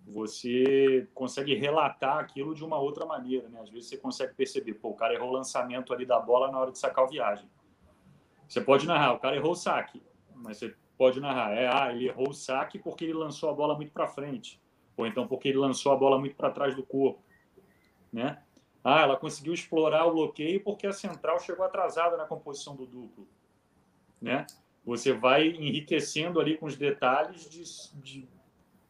[0.06, 3.58] você consegue relatar aquilo de uma outra maneira, né?
[3.58, 6.58] Às vezes você consegue perceber, pô, o cara errou o lançamento ali da bola na
[6.58, 7.48] hora de sacar o viagem.
[8.46, 10.02] Você pode narrar, o cara errou o saque,
[10.34, 11.52] mas você pode narrar.
[11.52, 14.60] É, ah, ele errou o saque porque ele lançou a bola muito para frente,
[14.94, 17.22] ou então porque ele lançou a bola muito para trás do corpo,
[18.12, 18.42] né?
[18.84, 23.26] Ah, ela conseguiu explorar o bloqueio porque a central chegou atrasada na composição do duplo,
[24.20, 24.44] né?
[24.84, 27.64] Você vai enriquecendo ali com os detalhes de,
[28.00, 28.28] de,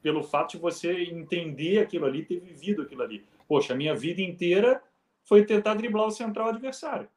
[0.03, 3.25] pelo fato de você entender aquilo ali, ter vivido aquilo ali.
[3.49, 4.83] Poxa, a minha vida inteira
[5.25, 7.09] foi tentar driblar o central adversário.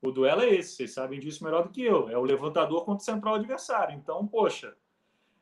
[0.00, 2.08] O duelo é esse, vocês sabem disso melhor do que eu.
[2.08, 3.96] É o levantador contra o central adversário.
[3.96, 4.76] Então, poxa,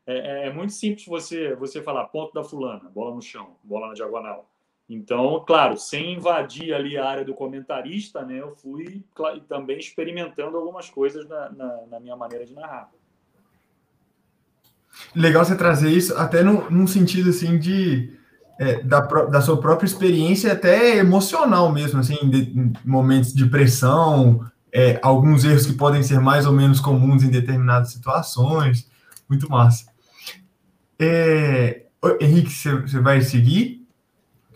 [0.07, 3.89] é, é, é muito simples você você falar ponto da fulana, bola no chão, bola
[3.89, 4.49] na diagonal.
[4.95, 9.03] Então, claro, sem invadir ali a área do comentarista, né, eu fui
[9.49, 12.91] também experimentando algumas coisas na, na, na minha maneira de narrar.
[15.17, 18.19] Legal você trazer isso, até no, num sentido assim de
[18.59, 22.53] é, da, da sua própria experiência, até emocional mesmo, assim, de,
[22.85, 27.93] momentos de pressão, é, alguns erros que podem ser mais ou menos comuns em determinadas
[27.93, 28.89] situações.
[29.29, 29.87] Muito massa.
[30.99, 31.87] É,
[32.21, 33.82] Henrique, você, você vai seguir?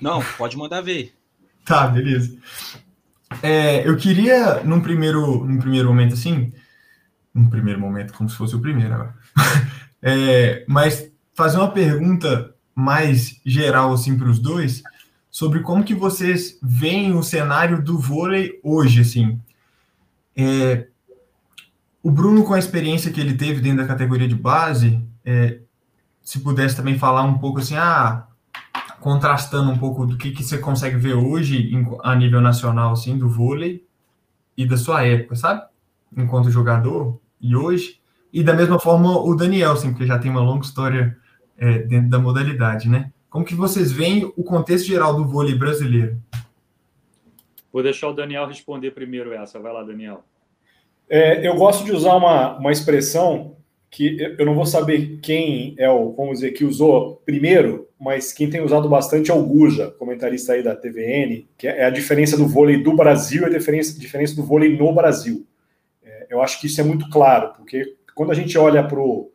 [0.01, 1.13] Não, pode mandar ver.
[1.65, 2.37] Tá, beleza.
[3.43, 6.53] É, eu queria, num primeiro, num primeiro momento, assim,
[7.35, 9.15] num primeiro momento, como se fosse o primeiro agora,
[10.01, 14.83] é, mas fazer uma pergunta mais geral, assim, para os dois,
[15.31, 19.41] sobre como que vocês veem o cenário do vôlei hoje, assim.
[20.37, 20.87] É,
[22.03, 25.59] o Bruno, com a experiência que ele teve dentro da categoria de base, é,
[26.23, 28.26] se pudesse também falar um pouco assim, ah,
[29.01, 33.17] contrastando um pouco do que, que você consegue ver hoje em, a nível nacional, assim,
[33.17, 33.85] do vôlei
[34.57, 35.63] e da sua época, sabe?
[36.17, 38.01] Enquanto jogador e hoje.
[38.33, 41.17] E da mesma forma o Daniel, assim, porque já tem uma longa história
[41.59, 43.13] é, dentro da modalidade, né?
[43.29, 46.21] Como que vocês veem o contexto geral do vôlei brasileiro?
[47.73, 49.59] Vou deixar o Daniel responder primeiro essa.
[49.59, 50.25] Vai lá, Daniel.
[51.09, 53.57] É, eu gosto de usar uma, uma expressão
[53.91, 58.51] que eu não vou saber quem é o, vamos dizer, que usou primeiro, mas quem
[58.51, 62.47] tem usado bastante é o Guja, comentarista aí da TVN, que é a diferença do
[62.47, 65.47] vôlei do Brasil e a diferença, diferença do vôlei no Brasil.
[66.05, 69.31] É, eu acho que isso é muito claro, porque quando a gente olha para o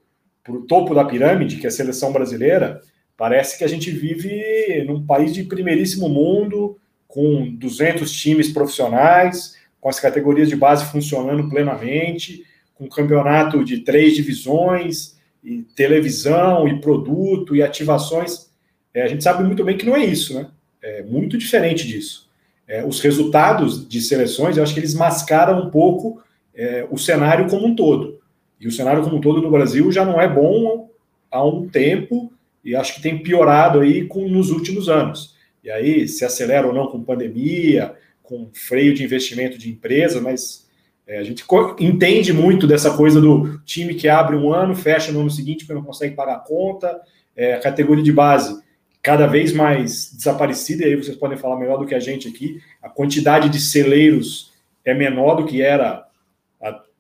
[0.68, 2.82] topo da pirâmide, que é a seleção brasileira,
[3.18, 9.90] parece que a gente vive num país de primeiríssimo mundo, com 200 times profissionais, com
[9.90, 12.44] as categorias de base funcionando plenamente,
[12.76, 18.51] com campeonato de três divisões, e televisão, e produto, e ativações.
[18.94, 20.48] É, a gente sabe muito bem que não é isso, né?
[20.82, 22.30] É muito diferente disso.
[22.68, 26.22] É, os resultados de seleções, eu acho que eles mascaram um pouco
[26.54, 28.20] é, o cenário como um todo.
[28.60, 30.90] E o cenário como um todo no Brasil já não é bom
[31.30, 32.32] há um tempo
[32.64, 35.36] e acho que tem piorado aí com, nos últimos anos.
[35.64, 40.68] E aí se acelera ou não com pandemia, com freio de investimento de empresa, mas
[41.08, 41.44] é, a gente
[41.80, 45.80] entende muito dessa coisa do time que abre um ano, fecha no ano seguinte porque
[45.80, 47.00] não consegue pagar a conta,
[47.36, 48.62] é, a categoria de base
[49.02, 52.62] cada vez mais desaparecida, e aí vocês podem falar melhor do que a gente aqui,
[52.82, 54.52] a quantidade de celeiros
[54.86, 56.08] é menor do que era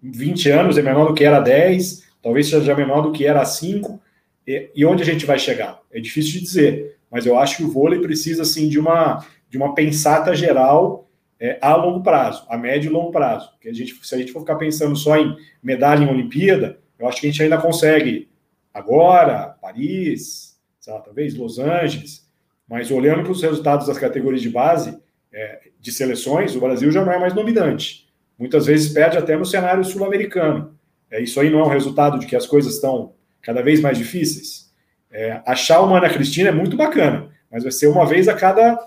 [0.02, 4.02] 20 anos é menor do que era 10, talvez seja menor do que era 5.
[4.48, 5.80] E, e onde a gente vai chegar?
[5.92, 9.58] É difícil de dizer, mas eu acho que o vôlei precisa assim de uma de
[9.58, 13.52] uma pensata geral é, a longo prazo, a médio e longo prazo.
[13.60, 17.06] Que a gente, se a gente for ficar pensando só em medalha em Olimpíada, eu
[17.06, 18.30] acho que a gente ainda consegue
[18.74, 20.51] agora, Paris,
[20.88, 22.28] lá, talvez Los Angeles,
[22.67, 24.98] mas olhando para os resultados das categorias de base
[25.32, 29.46] é, de seleções, o Brasil já não é mais dominante muitas vezes perde até no
[29.46, 30.76] cenário sul-americano.
[31.12, 34.00] É, isso aí não é um resultado de que as coisas estão cada vez mais
[34.00, 34.74] difíceis?
[35.12, 38.80] É, achar uma Ana Cristina é muito bacana, mas vai ser uma vez a cada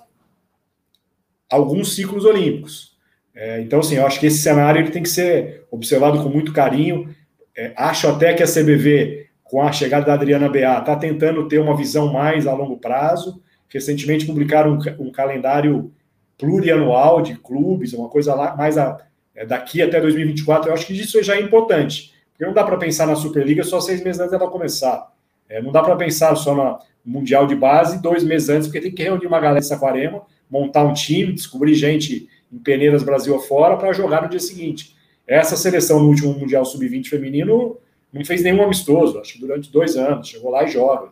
[1.48, 2.98] alguns ciclos olímpicos.
[3.32, 6.52] É, então, assim, eu acho que esse cenário ele tem que ser observado com muito
[6.52, 7.14] carinho.
[7.56, 11.58] É, acho até que a CBV, com a chegada da Adriana BA, está tentando ter
[11.58, 13.40] uma visão mais a longo prazo.
[13.68, 15.92] Recentemente publicaram um, um calendário
[16.38, 18.98] plurianual de clubes, uma coisa lá mais a,
[19.34, 22.12] é, daqui até 2024, eu acho que isso já é importante.
[22.32, 25.12] Porque não dá para pensar na Superliga só seis meses antes dela começar.
[25.48, 28.92] É, não dá para pensar só no Mundial de Base dois meses antes, porque tem
[28.92, 33.76] que reunir uma galera de Saquarema, montar um time, descobrir gente em peneiras Brasil afora
[33.76, 34.96] para jogar no dia seguinte.
[35.26, 37.76] Essa seleção no último Mundial Sub-20 feminino
[38.18, 41.10] não fez nenhum amistoso, acho que durante dois anos, chegou lá e joga.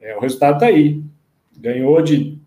[0.00, 1.00] É, o resultado está aí.
[1.56, 2.38] Ganhou de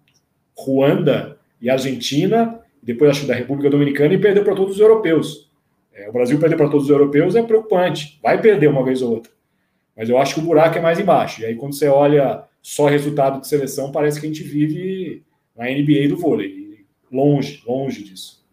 [0.55, 5.49] Ruanda e Argentina depois acho da República Dominicana e perdeu para todos os europeus.
[5.91, 9.11] É, o Brasil perder para todos os europeus é preocupante, vai perder uma vez ou
[9.11, 9.31] outra.
[9.97, 11.41] Mas eu acho que o buraco é mais embaixo.
[11.41, 15.23] E aí, quando você olha só resultado de seleção, parece que a gente vive
[15.55, 16.85] na NBA do vôlei.
[17.11, 18.44] Longe, longe disso.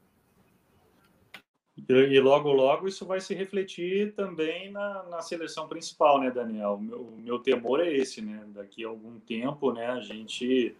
[1.77, 6.75] E, logo, logo isso vai se refletir também na, na seleção principal, né, Daniel?
[6.75, 8.45] O meu, meu temor é esse, né?
[8.49, 10.77] Daqui a algum tempo, né, a gente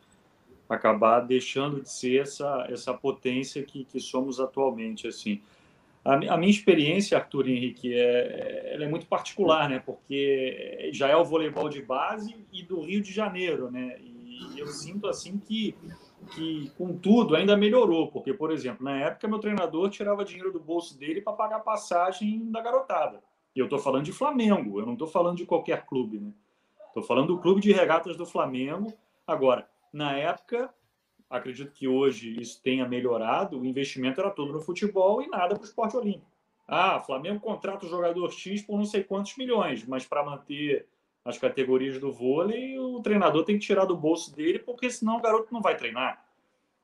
[0.69, 5.41] acabar deixando de ser essa, essa potência que, que somos atualmente, assim.
[6.05, 9.79] A, a minha experiência, Arthur Henrique, é, ela é muito particular, né?
[9.79, 13.99] Porque já é o voleibol de base e do Rio de Janeiro, né?
[14.01, 15.75] E eu sinto, assim, que
[16.31, 20.99] que, contudo, ainda melhorou, porque, por exemplo, na época meu treinador tirava dinheiro do bolso
[20.99, 23.23] dele para pagar a passagem da garotada.
[23.55, 26.33] E eu estou falando de Flamengo, eu não estou falando de qualquer clube, né?
[26.89, 28.93] Estou falando do clube de regatas do Flamengo.
[29.27, 30.73] Agora, na época,
[31.29, 35.63] acredito que hoje isso tenha melhorado, o investimento era todo no futebol e nada para
[35.63, 36.31] o esporte olímpico.
[36.67, 40.87] Ah, Flamengo contrata o jogador X por não sei quantos milhões, mas para manter
[41.25, 45.21] as categorias do vôlei, o treinador tem que tirar do bolso dele, porque senão o
[45.21, 46.25] garoto não vai treinar.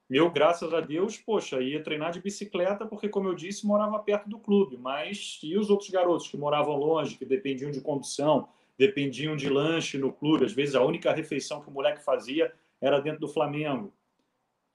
[0.08, 4.28] Eu, graças a Deus, poxa, ia treinar de bicicleta, porque, como eu disse, morava perto
[4.28, 4.78] do clube.
[4.78, 8.48] Mas e os outros garotos que moravam longe, que dependiam de condução,
[8.78, 10.46] dependiam de lanche no clube?
[10.46, 13.92] Às vezes a única refeição que o moleque fazia era dentro do Flamengo.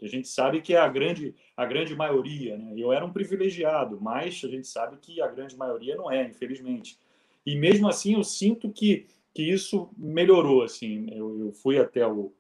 [0.02, 2.74] A gente sabe que é a grande, a grande maioria, né?
[2.76, 7.00] Eu era um privilegiado, mas a gente sabe que a grande maioria não é, infelizmente.
[7.46, 10.64] E mesmo assim, eu sinto que que isso melhorou.
[10.64, 12.34] Assim, eu, eu fui até o,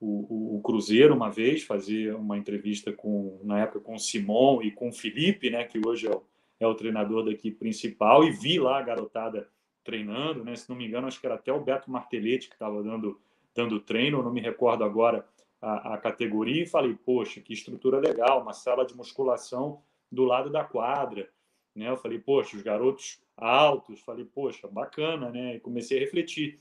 [0.00, 4.70] o, o, Cruzeiro uma vez fazer uma entrevista com na época com o Simon e
[4.70, 6.22] com o Felipe, né, que hoje é o,
[6.60, 9.48] é o treinador daqui principal, e vi lá a garotada
[9.82, 10.56] treinando, né?
[10.56, 13.20] Se não me engano, acho que era até o Beto Martelete que estava dando
[13.54, 15.24] dando treino, não me recordo agora
[15.62, 20.50] a, a, categoria, e falei, poxa, que estrutura legal, uma sala de musculação do lado
[20.50, 21.30] da quadra,
[21.74, 21.88] né?
[21.88, 24.00] Eu falei, poxa, os garotos altos.
[24.00, 25.56] Falei, poxa, bacana, né?
[25.56, 26.58] E comecei a refletir.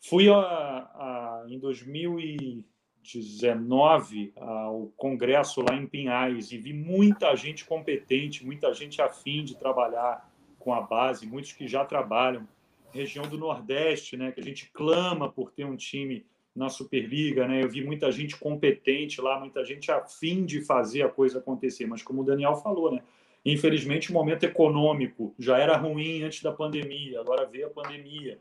[0.00, 8.46] Fui a, a, em 2019 ao congresso lá em Pinhais e vi muita gente competente,
[8.46, 12.46] muita gente afim de trabalhar com a base, muitos que já trabalham.
[12.90, 14.32] Região do Nordeste, né?
[14.32, 17.62] Que a gente clama por ter um time na Superliga, né?
[17.62, 21.86] Eu vi muita gente competente lá, muita gente afim de fazer a coisa acontecer.
[21.86, 23.02] Mas como o Daniel falou, né?
[23.50, 28.38] Infelizmente, o momento econômico já era ruim antes da pandemia, agora veio a pandemia.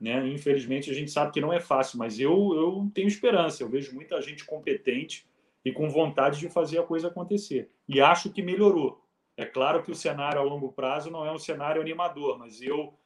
[0.00, 0.26] Né?
[0.28, 3.62] Infelizmente, a gente sabe que não é fácil, mas eu, eu tenho esperança.
[3.62, 5.28] Eu vejo muita gente competente
[5.62, 7.70] e com vontade de fazer a coisa acontecer.
[7.86, 9.04] E acho que melhorou.
[9.36, 12.98] É claro que o cenário a longo prazo não é um cenário animador, mas eu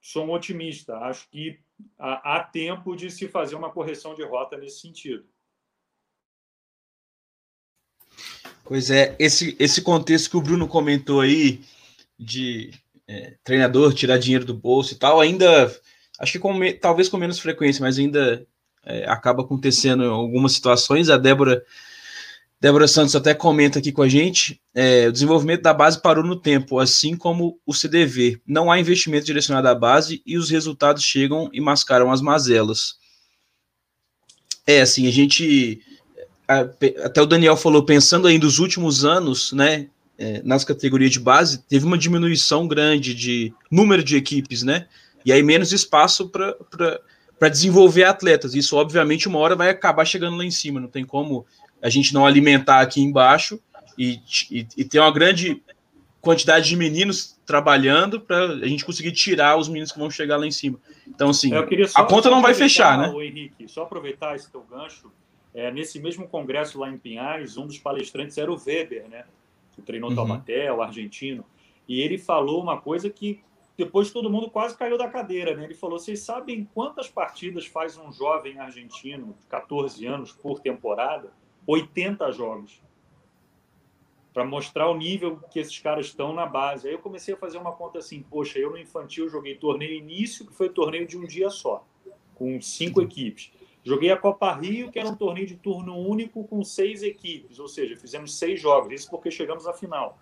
[0.00, 0.96] sou um otimista.
[0.96, 1.60] Acho que
[1.98, 5.26] há, há tempo de se fazer uma correção de rota nesse sentido.
[8.64, 11.60] Pois é, esse, esse contexto que o Bruno comentou aí,
[12.18, 12.70] de
[13.06, 15.70] é, treinador tirar dinheiro do bolso e tal, ainda,
[16.18, 18.46] acho que com, talvez com menos frequência, mas ainda
[18.84, 21.10] é, acaba acontecendo em algumas situações.
[21.10, 21.62] A Débora,
[22.58, 26.40] Débora Santos até comenta aqui com a gente: é, o desenvolvimento da base parou no
[26.40, 28.40] tempo, assim como o CDV.
[28.46, 32.94] Não há investimento direcionado à base e os resultados chegam e mascaram as mazelas.
[34.66, 35.82] É, assim, a gente
[36.46, 41.62] até o Daniel falou, pensando aí nos últimos anos, né, é, nas categorias de base,
[41.66, 44.86] teve uma diminuição grande de número de equipes, né,
[45.24, 48.54] e aí menos espaço para desenvolver atletas.
[48.54, 51.46] Isso, obviamente, uma hora vai acabar chegando lá em cima, não tem como
[51.82, 53.58] a gente não alimentar aqui embaixo
[53.98, 55.62] e, e, e ter uma grande
[56.20, 60.46] quantidade de meninos trabalhando para a gente conseguir tirar os meninos que vão chegar lá
[60.46, 60.78] em cima.
[61.06, 61.50] Então, assim,
[61.86, 63.12] só, a conta não vai fechar, né?
[63.22, 65.12] Henrique, só aproveitar esse teu gancho,
[65.54, 69.24] é, nesse mesmo congresso lá em Pinhais, um dos palestrantes era o Weber, né?
[69.72, 70.16] Que treinou uhum.
[70.16, 71.44] Taubaté, o argentino.
[71.88, 73.40] E ele falou uma coisa que
[73.76, 75.64] depois todo mundo quase caiu da cadeira, né?
[75.64, 81.32] Ele falou: vocês sabem quantas partidas faz um jovem argentino de 14 anos por temporada?
[81.66, 82.82] 80 jogos.
[84.32, 86.88] Para mostrar o nível que esses caras estão na base.
[86.88, 90.44] Aí eu comecei a fazer uma conta assim: poxa, eu no infantil joguei torneio início,
[90.44, 91.86] que foi torneio de um dia só,
[92.34, 93.52] com cinco equipes.
[93.84, 97.68] Joguei a Copa Rio, que era um torneio de turno único com seis equipes, ou
[97.68, 100.18] seja, fizemos seis jogos, isso porque chegamos à final.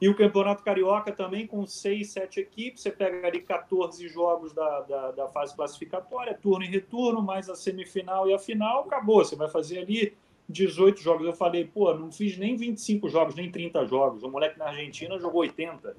[0.00, 4.80] E o Campeonato Carioca também com seis, sete equipes, você pega ali 14 jogos da,
[4.80, 9.24] da, da fase classificatória, turno e retorno, mais a semifinal e a final, acabou.
[9.24, 10.12] Você vai fazer ali
[10.48, 11.24] 18 jogos.
[11.24, 14.24] Eu falei, pô, não fiz nem 25 jogos, nem 30 jogos.
[14.24, 15.94] O moleque na Argentina jogou 80.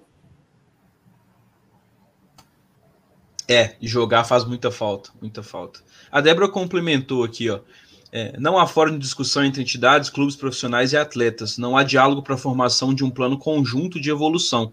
[3.47, 5.81] É, jogar faz muita falta, muita falta.
[6.11, 7.59] A Débora complementou aqui, ó.
[8.11, 11.57] É, não há fórum de discussão entre entidades, clubes profissionais e atletas.
[11.57, 14.71] Não há diálogo para a formação de um plano conjunto de evolução.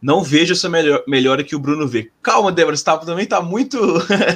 [0.00, 2.10] Não vejo essa melhor, melhora que o Bruno vê.
[2.22, 3.78] Calma, Débora, você tá, também está muito.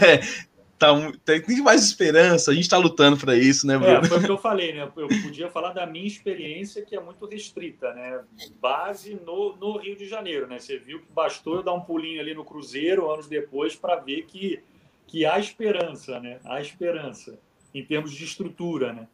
[0.82, 3.94] tá, tem mais esperança, a gente está lutando para isso, né, Bruno?
[3.94, 4.88] É, foi o que eu falei, né?
[4.96, 8.20] Eu podia falar da minha experiência, que é muito restrita, né?
[8.60, 10.58] Base no, no Rio de Janeiro, né?
[10.58, 14.24] Você viu que bastou eu dar um pulinho ali no Cruzeiro anos depois para ver
[14.26, 14.60] que,
[15.06, 16.38] que há esperança, né?
[16.44, 17.38] Há esperança
[17.72, 19.06] em termos de estrutura, né?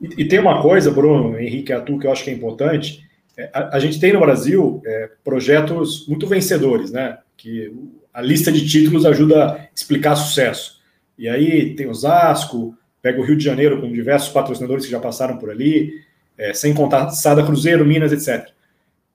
[0.00, 3.08] E, e tem uma coisa, Bruno, Henrique Atu, que eu acho que é importante.
[3.36, 7.18] É, a, a gente tem no Brasil é, projetos muito vencedores, né?
[7.36, 7.72] Que
[8.14, 10.80] a lista de títulos ajuda a explicar sucesso.
[11.18, 15.36] E aí tem Osasco, pega o Rio de Janeiro com diversos patrocinadores que já passaram
[15.36, 15.92] por ali,
[16.38, 18.50] é, sem contar Sada Cruzeiro, Minas, etc.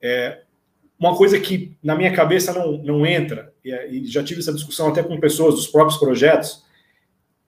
[0.02, 0.40] É,
[0.98, 4.88] uma coisa que na minha cabeça não, não entra, e, e já tive essa discussão
[4.88, 6.62] até com pessoas dos próprios projetos,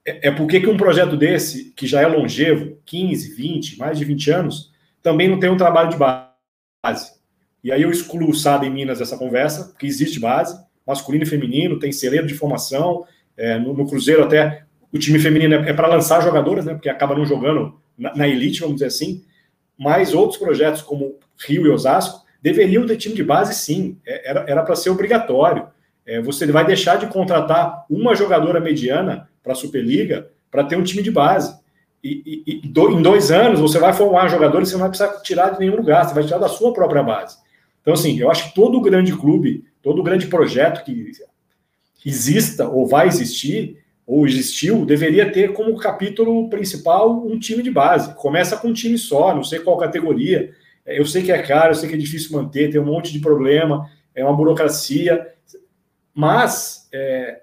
[0.03, 4.05] é, é porque que um projeto desse, que já é longevo, 15, 20, mais de
[4.05, 4.73] 20 anos,
[5.03, 7.13] também não tem um trabalho de base.
[7.63, 11.27] E aí eu excluo o SAD em Minas dessa conversa, porque existe base, masculino e
[11.27, 13.05] feminino, tem celeiro de formação.
[13.35, 16.73] É, no, no, Cruzeiro, até o time feminino é, é para lançar jogadoras, né?
[16.73, 19.23] Porque acaba não jogando na, na, elite, vamos dizer assim.
[19.77, 21.17] Mas outros projetos, como
[21.47, 23.97] Rio e Osasco, deveriam ter time de base, sim.
[24.05, 25.67] É, era para ser obrigatório.
[26.05, 30.83] É, você vai deixar de contratar uma jogadora mediana para a Superliga para ter um
[30.83, 31.57] time de base.
[32.03, 35.21] E, e, e do, em dois anos você vai formar jogadores você não vai precisar
[35.21, 37.37] tirar de nenhum lugar, você vai tirar da sua própria base.
[37.81, 41.11] Então, assim, eu acho que todo grande clube todo grande projeto que
[42.03, 48.15] exista ou vai existir ou existiu deveria ter como capítulo principal um time de base.
[48.15, 50.51] Começa com um time só, não sei qual categoria.
[50.85, 53.19] Eu sei que é caro, eu sei que é difícil manter, tem um monte de
[53.19, 55.27] problema, é uma burocracia,
[56.13, 57.41] mas é,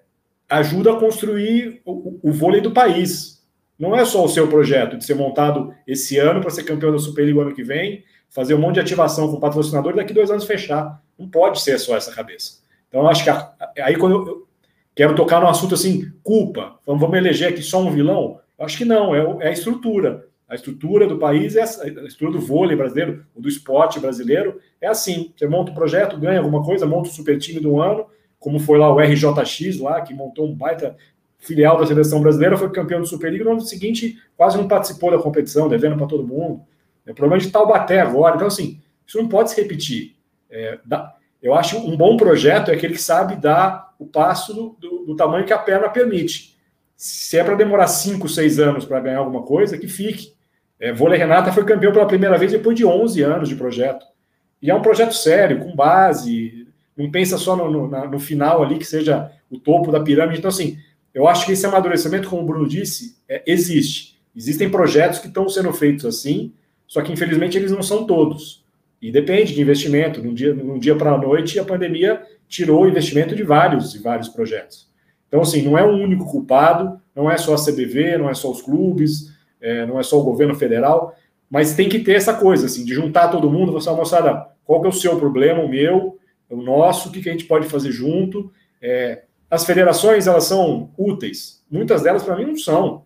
[0.48, 3.42] ajuda a construir o, o, vôlei do país.
[3.78, 6.98] Não é só o seu projeto de ser montado esse ano para ser campeão da
[6.98, 10.30] Superliga ano que vem, fazer um monte de ativação com o patrocinador e daqui dois
[10.30, 11.02] anos fechar.
[11.18, 12.60] Não pode ser só essa cabeça.
[12.88, 13.52] Então, eu acho que a,
[13.82, 14.48] aí quando eu, eu,
[14.94, 18.78] quero tocar no assunto assim, culpa, vamos, vamos eleger aqui só um vilão, eu acho
[18.78, 20.26] que não, é, é a estrutura.
[20.48, 24.88] A estrutura do país, é essa, a estrutura do vôlei brasileiro, do esporte brasileiro, é
[24.88, 25.32] assim.
[25.36, 28.06] Você monta um projeto, ganha alguma coisa, monta o um super time do ano,
[28.38, 30.96] como foi lá o RJX, lá, que montou um baita
[31.38, 35.18] filial da seleção brasileira, foi campeão do Superliga, no ano seguinte quase não participou da
[35.18, 36.62] competição, devendo para todo mundo.
[37.06, 38.36] É problema de Taubaté agora.
[38.36, 40.16] Então, assim, isso não pode se repetir.
[40.50, 44.76] É, dá, eu acho um bom projeto é aquele que sabe dar o passo do,
[44.78, 46.56] do, do tamanho que a perna permite.
[46.96, 50.34] Se é para demorar 5, 6 anos para ganhar alguma coisa, que fique.
[50.78, 54.04] É, Vôlei Renata foi campeão pela primeira vez depois de 11 anos de projeto.
[54.60, 58.78] E é um projeto sério, com base, não pensa só no, no, no final ali,
[58.78, 60.38] que seja o topo da pirâmide.
[60.38, 60.78] Então, assim,
[61.14, 64.20] eu acho que esse amadurecimento, como o Bruno disse, é, existe.
[64.36, 66.52] Existem projetos que estão sendo feitos assim,
[66.90, 68.64] só que infelizmente eles não são todos.
[69.00, 70.20] E depende de investimento.
[70.20, 74.00] Num dia, num dia para a noite, a pandemia tirou o investimento de vários e
[74.00, 74.90] vários projetos.
[75.28, 78.50] Então, assim, não é um único culpado, não é só a CBV, não é só
[78.50, 81.14] os clubes, é, não é só o governo federal,
[81.48, 84.88] mas tem que ter essa coisa, assim, de juntar todo mundo, você moçada, qual que
[84.88, 86.18] é o seu problema, o meu,
[86.50, 88.50] o nosso, o que, que a gente pode fazer junto.
[88.82, 91.62] É, as federações, elas são úteis.
[91.70, 93.04] Muitas delas, para mim, não são.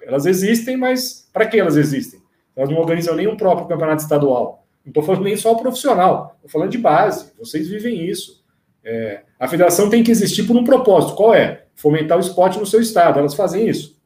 [0.00, 2.19] Elas existem, mas para que elas existem?
[2.56, 4.66] Elas não organizam o próprio campeonato estadual.
[4.84, 7.32] Não estou falando nem só profissional, estou falando de base.
[7.38, 8.42] Vocês vivem isso.
[8.82, 11.14] É, a federação tem que existir por um propósito.
[11.14, 11.64] Qual é?
[11.74, 13.18] Fomentar o esporte no seu estado.
[13.18, 14.00] Elas fazem isso.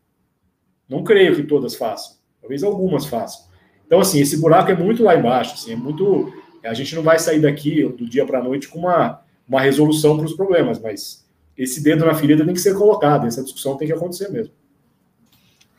[0.89, 2.17] Não creio que todas façam.
[2.41, 3.47] Talvez algumas façam.
[3.87, 5.55] Então, assim, esse buraco é muito lá embaixo.
[5.55, 6.33] Assim, é muito.
[6.65, 10.17] A gente não vai sair daqui do dia para a noite com uma, uma resolução
[10.17, 11.25] para os problemas, mas
[11.57, 13.27] esse dedo na ferida tem que ser colocado.
[13.27, 14.53] Essa discussão tem que acontecer mesmo.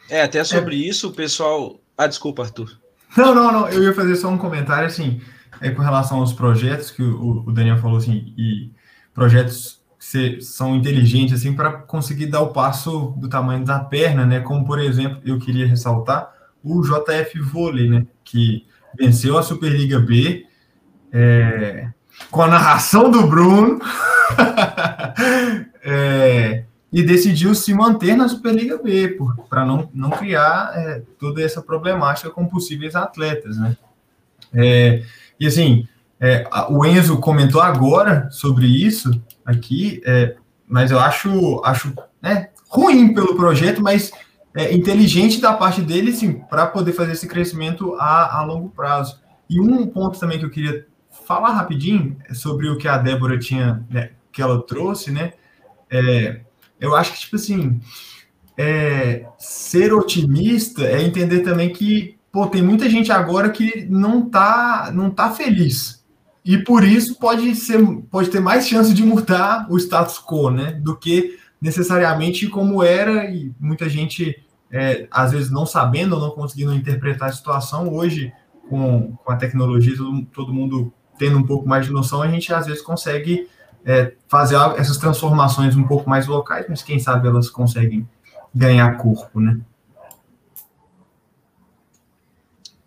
[0.09, 1.79] É, até sobre isso, o pessoal.
[1.97, 2.77] Ah, desculpa, Arthur.
[3.15, 3.69] Não, não, não.
[3.69, 5.21] Eu ia fazer só um comentário assim,
[5.61, 8.71] é, com relação aos projetos que o, o Daniel falou assim, e
[9.13, 9.81] projetos
[10.11, 14.39] que são inteligentes assim para conseguir dar o passo do tamanho da perna, né?
[14.39, 16.31] Como por exemplo, eu queria ressaltar
[16.63, 18.05] o JF Vôlei, né?
[18.23, 18.67] Que
[18.97, 20.45] venceu a Superliga B
[21.11, 21.89] é,
[22.29, 23.79] com a narração do Bruno.
[25.81, 29.17] é, e decidiu se manter na Superliga B,
[29.49, 33.75] para não, não criar é, toda essa problemática com possíveis atletas, né?
[34.53, 35.03] É,
[35.39, 35.87] e assim,
[36.19, 39.11] é, o Enzo comentou agora sobre isso
[39.45, 40.35] aqui, é,
[40.67, 44.11] mas eu acho, acho né, ruim pelo projeto, mas
[44.55, 49.19] é, inteligente da parte dele, sim, para poder fazer esse crescimento a, a longo prazo.
[49.49, 50.87] E um ponto também que eu queria
[51.25, 55.33] falar rapidinho é sobre o que a Débora tinha, né, que ela trouxe, né?
[55.89, 56.41] É,
[56.79, 57.79] eu acho que, tipo assim,
[58.57, 64.91] é, ser otimista é entender também que, pô, tem muita gente agora que não tá,
[64.93, 66.03] não tá feliz.
[66.43, 70.73] E por isso pode ser, pode ter mais chance de mudar o status quo, né?
[70.73, 76.31] Do que necessariamente como era, e muita gente, é, às vezes, não sabendo ou não
[76.31, 78.31] conseguindo interpretar a situação, hoje,
[78.69, 82.53] com, com a tecnologia, todo, todo mundo tendo um pouco mais de noção, a gente
[82.53, 83.47] às vezes consegue
[83.85, 88.07] é, fazer essas transformações um pouco mais locais, mas quem sabe elas conseguem
[88.53, 89.59] ganhar corpo, né?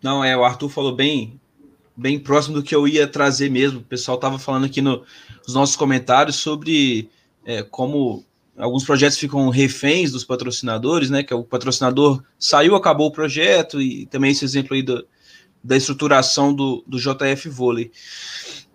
[0.03, 1.39] Não, é, o Arthur falou bem,
[1.95, 3.79] bem próximo do que eu ia trazer mesmo.
[3.79, 5.03] O pessoal estava falando aqui no,
[5.45, 7.09] nos nossos comentários sobre
[7.45, 8.25] é, como
[8.57, 11.23] alguns projetos ficam reféns dos patrocinadores, né?
[11.23, 15.05] Que é o patrocinador saiu, acabou o projeto, e também esse exemplo aí do,
[15.63, 17.91] da estruturação do, do JF Vôlei.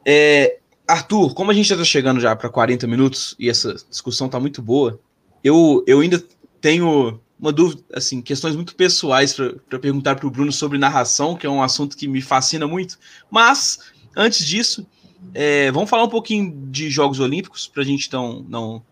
[0.07, 4.26] É, Arthur, como a gente já está chegando já para 40 minutos e essa discussão
[4.26, 5.01] está muito boa,
[5.43, 6.22] eu, eu ainda
[6.61, 11.47] tenho uma dúvida, assim, questões muito pessoais para perguntar para o Bruno sobre narração, que
[11.47, 12.99] é um assunto que me fascina muito.
[13.30, 13.80] Mas,
[14.16, 14.87] antes disso,
[15.32, 18.82] é, vamos falar um pouquinho de Jogos Olímpicos, para a gente então, não,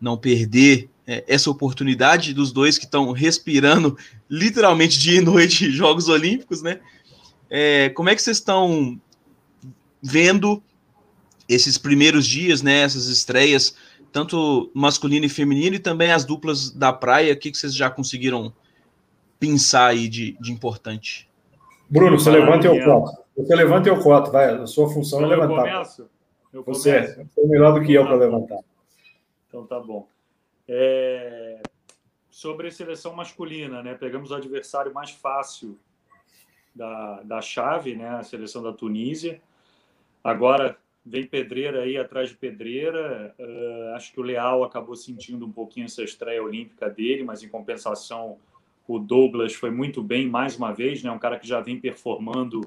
[0.00, 3.96] não perder é, essa oportunidade dos dois que estão respirando
[4.28, 6.80] literalmente dia e noite Jogos Olímpicos, né?
[7.48, 9.00] É, como é que vocês estão
[10.02, 10.62] vendo
[11.50, 12.82] esses primeiros dias, né?
[12.82, 13.76] Essas estreias,
[14.12, 17.90] tanto masculino e feminino, e também as duplas da praia, o que, que vocês já
[17.90, 18.52] conseguiram
[19.38, 21.28] pensar aí de, de importante?
[21.88, 23.22] Bruno, você levanta e eu coto.
[23.36, 24.54] Você levanta e eu coto, vai.
[24.54, 25.66] A sua função é levantar.
[25.66, 26.10] Eu começo?
[26.52, 28.60] Eu você é melhor do que eu para levantar.
[29.48, 30.06] Então tá bom.
[30.68, 31.60] É...
[32.30, 33.94] Sobre a seleção masculina, né?
[33.94, 35.76] Pegamos o adversário mais fácil
[36.72, 38.08] da, da chave, né?
[38.08, 39.40] A seleção da Tunísia.
[40.22, 40.76] Agora
[41.10, 43.34] vem pedreira aí atrás de pedreira.
[43.38, 47.48] Uh, acho que o Leal acabou sentindo um pouquinho essa estreia olímpica dele, mas em
[47.48, 48.38] compensação
[48.86, 51.10] o Douglas foi muito bem mais uma vez, né?
[51.10, 52.60] Um cara que já vem performando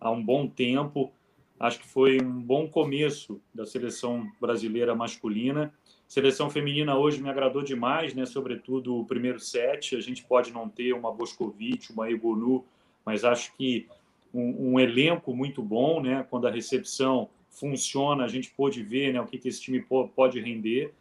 [0.00, 1.12] há um bom tempo.
[1.58, 5.72] Acho que foi um bom começo da seleção brasileira masculina.
[6.06, 8.26] Seleção feminina hoje me agradou demais, né?
[8.26, 9.96] Sobretudo o primeiro set.
[9.96, 12.64] A gente pode não ter uma Boscovic, uma Egonu,
[13.04, 13.88] mas acho que
[14.32, 16.26] um, um, elenco muito bom, né?
[16.28, 19.20] Quando a recepção funciona, a gente pôde ver, né?
[19.20, 19.84] O que, que esse time
[20.14, 20.92] pode render.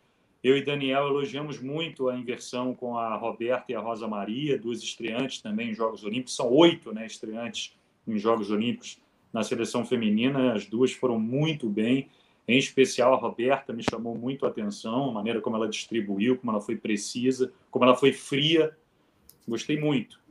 [0.44, 4.84] Eu e Daniel elogiamos muito a inversão com a Roberta e a Rosa Maria, duas
[4.84, 6.36] estreantes também em Jogos Olímpicos.
[6.36, 7.06] São oito, né?
[7.06, 7.76] Estreantes
[8.08, 9.00] em Jogos Olímpicos
[9.32, 10.54] na seleção feminina.
[10.54, 12.10] As duas foram muito bem.
[12.48, 16.52] Em especial, a Roberta me chamou muito a atenção, a maneira como ela distribuiu, como
[16.52, 18.76] ela foi precisa, como ela foi fria.
[19.48, 20.23] Gostei muito.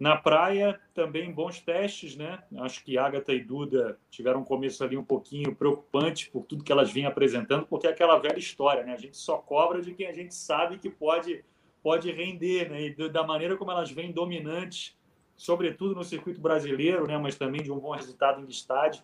[0.00, 2.42] Na praia, também bons testes, né?
[2.60, 6.72] Acho que Agatha e Duda tiveram um começo ali um pouquinho preocupante por tudo que
[6.72, 8.94] elas vêm apresentando, porque é aquela velha história, né?
[8.94, 11.44] A gente só cobra de quem a gente sabe que pode,
[11.82, 12.82] pode render, né?
[12.86, 14.96] E da maneira como elas vêm dominantes,
[15.36, 17.18] sobretudo no circuito brasileiro, né?
[17.18, 19.02] Mas também de um bom resultado em estádio.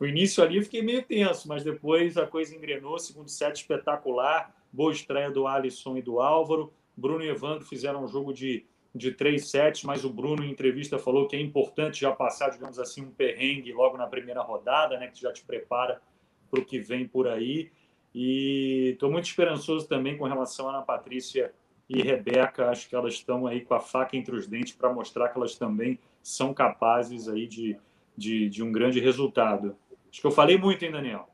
[0.00, 2.98] O início ali eu fiquei meio tenso, mas depois a coisa engrenou.
[2.98, 6.72] Segundo set espetacular, boa estreia do Alisson e do Álvaro.
[6.96, 8.64] Bruno e Evandro fizeram um jogo de,
[8.94, 12.78] de três sets, mas o Bruno, em entrevista, falou que é importante já passar, digamos
[12.78, 16.00] assim, um perrengue logo na primeira rodada, né, que já te prepara
[16.50, 17.70] para o que vem por aí.
[18.12, 21.52] E estou muito esperançoso também com relação a Ana Patrícia
[21.88, 22.68] e Rebeca.
[22.68, 25.54] Acho que elas estão aí com a faca entre os dentes para mostrar que elas
[25.54, 27.76] também são capazes aí de,
[28.16, 29.76] de, de um grande resultado.
[30.10, 31.28] Acho que eu falei muito, hein, Daniel?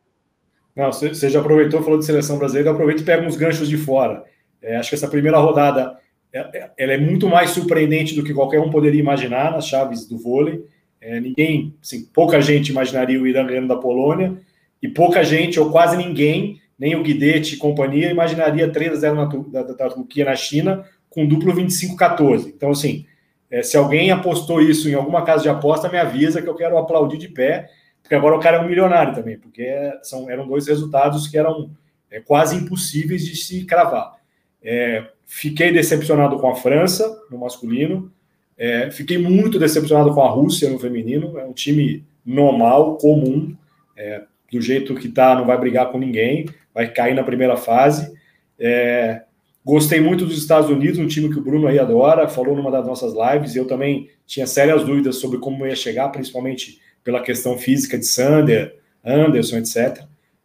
[0.76, 4.26] Não, você já aproveitou, falou de seleção brasileira, aproveita e pega uns ganchos de fora.
[4.61, 5.98] É, acho que essa primeira rodada
[6.32, 10.64] ela é muito mais surpreendente do que qualquer um poderia imaginar nas chaves do vôlei.
[11.00, 14.36] É, ninguém, assim, pouca gente imaginaria o Irã ganhando da Polônia,
[14.82, 19.50] e pouca gente, ou quase ninguém, nem o Guidete e companhia, imaginaria 3 a 0
[19.50, 22.48] da, da, da Turquia na China com duplo 25-14.
[22.48, 23.06] Então, assim,
[23.50, 26.76] é, se alguém apostou isso em alguma casa de aposta, me avisa que eu quero
[26.76, 27.70] aplaudir de pé
[28.06, 29.68] porque agora o cara é um milionário também, porque
[30.04, 31.72] são, eram dois resultados que eram
[32.08, 34.14] é, quase impossíveis de se cravar.
[34.62, 38.10] É, fiquei decepcionado com a França no masculino,
[38.56, 41.38] é, fiquei muito decepcionado com a Rússia no feminino.
[41.38, 43.54] É um time normal, comum,
[43.96, 48.14] é, do jeito que está, não vai brigar com ninguém, vai cair na primeira fase.
[48.58, 49.22] É,
[49.64, 52.86] gostei muito dos Estados Unidos, um time que o Bruno aí adora, falou numa das
[52.86, 53.54] nossas lives.
[53.54, 58.76] Eu também tinha sérias dúvidas sobre como ia chegar, principalmente pela questão física de Sander,
[59.04, 60.02] Anderson, etc.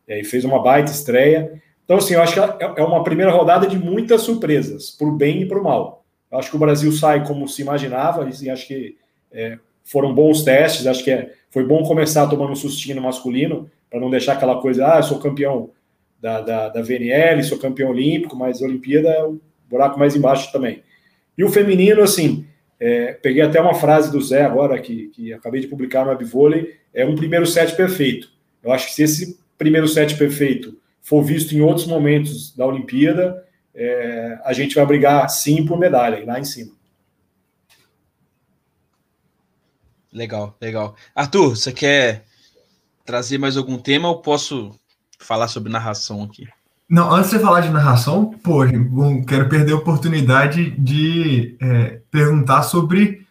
[0.08, 1.62] E aí fez uma baita estreia.
[1.84, 5.12] Então, assim, eu acho que é, é uma primeira rodada de muitas surpresas, para o
[5.12, 6.06] bem e para o mal.
[6.32, 8.96] Eu acho que o Brasil sai como se imaginava, e acho que
[9.32, 13.70] é, foram bons testes, acho que é, foi bom começar tomando um sustinho no masculino,
[13.90, 15.70] para não deixar aquela coisa, ah, eu sou campeão
[16.22, 20.52] da, da, da VNL, sou campeão olímpico, mas a Olimpíada é o buraco mais embaixo
[20.52, 20.82] também.
[21.38, 22.46] E o feminino, assim,
[22.80, 26.76] é, peguei até uma frase do Zé agora, que, que acabei de publicar no Webvôlei,
[26.94, 28.30] é um primeiro set perfeito.
[28.64, 33.46] Eu acho que se esse primeiro set perfeito for visto em outros momentos da Olimpíada,
[33.74, 36.72] é, a gente vai brigar sim por medalha, lá em cima.
[40.12, 40.96] Legal, legal.
[41.16, 42.26] Arthur, você quer
[43.06, 44.78] trazer mais algum tema ou posso
[45.18, 46.48] falar sobre narração aqui?
[46.90, 48.60] Não, antes de você falar de narração, pô,
[49.26, 53.26] quero perder a oportunidade de é, perguntar sobre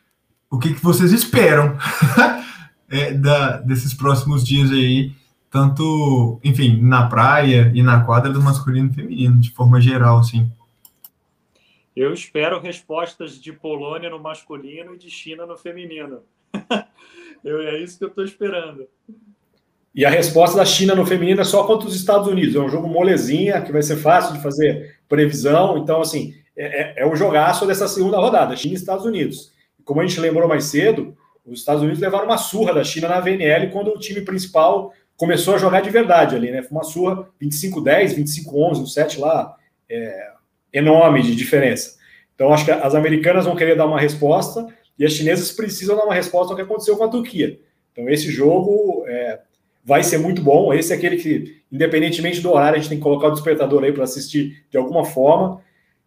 [0.51, 1.77] o que, que vocês esperam
[2.89, 5.13] é, da, desses próximos dias aí,
[5.51, 10.51] tanto, enfim, na praia e na quadra do masculino e feminino, de forma geral, assim.
[11.95, 16.21] Eu espero respostas de Polônia no masculino e de China no feminino.
[17.45, 18.87] eu, é isso que eu estou esperando.
[19.93, 22.55] E a resposta da China no feminino é só contra os Estados Unidos.
[22.55, 25.77] É um jogo molezinha, que vai ser fácil de fazer previsão.
[25.79, 29.53] Então, assim, é, é, é o jogaço dessa segunda rodada, China e Estados Unidos.
[29.85, 33.19] Como a gente lembrou mais cedo, os Estados Unidos levaram uma surra da China na
[33.19, 36.63] VNL quando o time principal começou a jogar de verdade ali, né?
[36.63, 39.55] Foi uma surra 25-10, 25-11, um set lá
[39.87, 40.31] é,
[40.73, 41.99] enorme de diferença.
[42.35, 44.67] Então, acho que as americanas vão querer dar uma resposta
[44.99, 47.61] e as chinesas precisam dar uma resposta ao que aconteceu com a Turquia.
[47.93, 49.41] Então, esse jogo é,
[49.85, 50.73] vai ser muito bom.
[50.73, 53.93] Esse é aquele que, independentemente do horário, a gente tem que colocar o despertador aí
[53.93, 55.61] para assistir de alguma forma.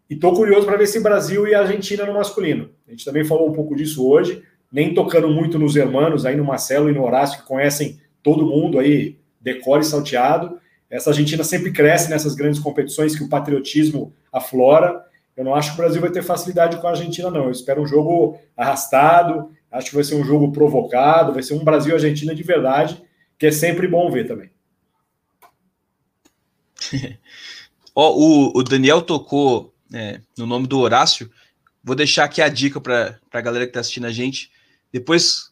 [0.09, 2.71] E estou curioso para ver se Brasil e Argentina no masculino.
[2.87, 4.41] A gente também falou um pouco disso hoje,
[4.71, 8.79] nem tocando muito nos hermanos, aí no Marcelo e no Horácio, que conhecem todo mundo
[8.79, 10.59] aí, decore salteado.
[10.89, 15.05] Essa Argentina sempre cresce nessas grandes competições que o patriotismo aflora.
[15.35, 17.45] Eu não acho que o Brasil vai ter facilidade com a Argentina, não.
[17.45, 21.63] Eu espero um jogo arrastado, acho que vai ser um jogo provocado, vai ser um
[21.63, 23.03] Brasil-Argentina de verdade
[23.43, 24.49] que é sempre bom ver também.
[27.93, 31.29] oh, o, o, Daniel tocou é, no nome do Horácio.
[31.83, 34.49] Vou deixar aqui a dica para a galera que está assistindo a gente.
[34.93, 35.51] Depois,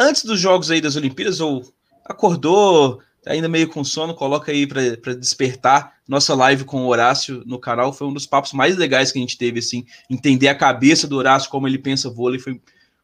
[0.00, 1.62] antes dos jogos aí das Olimpíadas, ou
[2.06, 5.94] acordou, tá ainda meio com sono, coloca aí para despertar.
[6.08, 9.20] Nossa live com o Horácio no canal foi um dos papos mais legais que a
[9.20, 12.58] gente teve, assim, entender a cabeça do Horácio, como ele pensa vôlei, foi,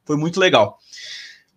[0.05, 0.79] foi muito legal.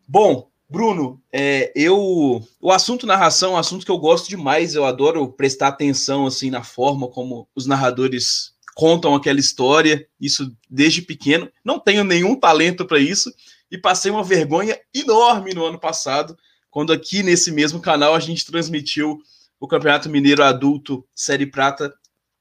[0.06, 4.76] Bom, Bruno, é, eu o assunto narração é um assunto que eu gosto demais.
[4.76, 10.06] Eu adoro prestar atenção assim na forma como os narradores contam aquela história.
[10.22, 11.50] Isso desde pequeno.
[11.66, 13.32] Não tenho nenhum talento para isso
[13.72, 16.38] e passei uma vergonha enorme no ano passado,
[16.70, 19.20] quando aqui nesse mesmo canal a gente transmitiu
[19.60, 21.94] o Campeonato Mineiro Adulto Série Prata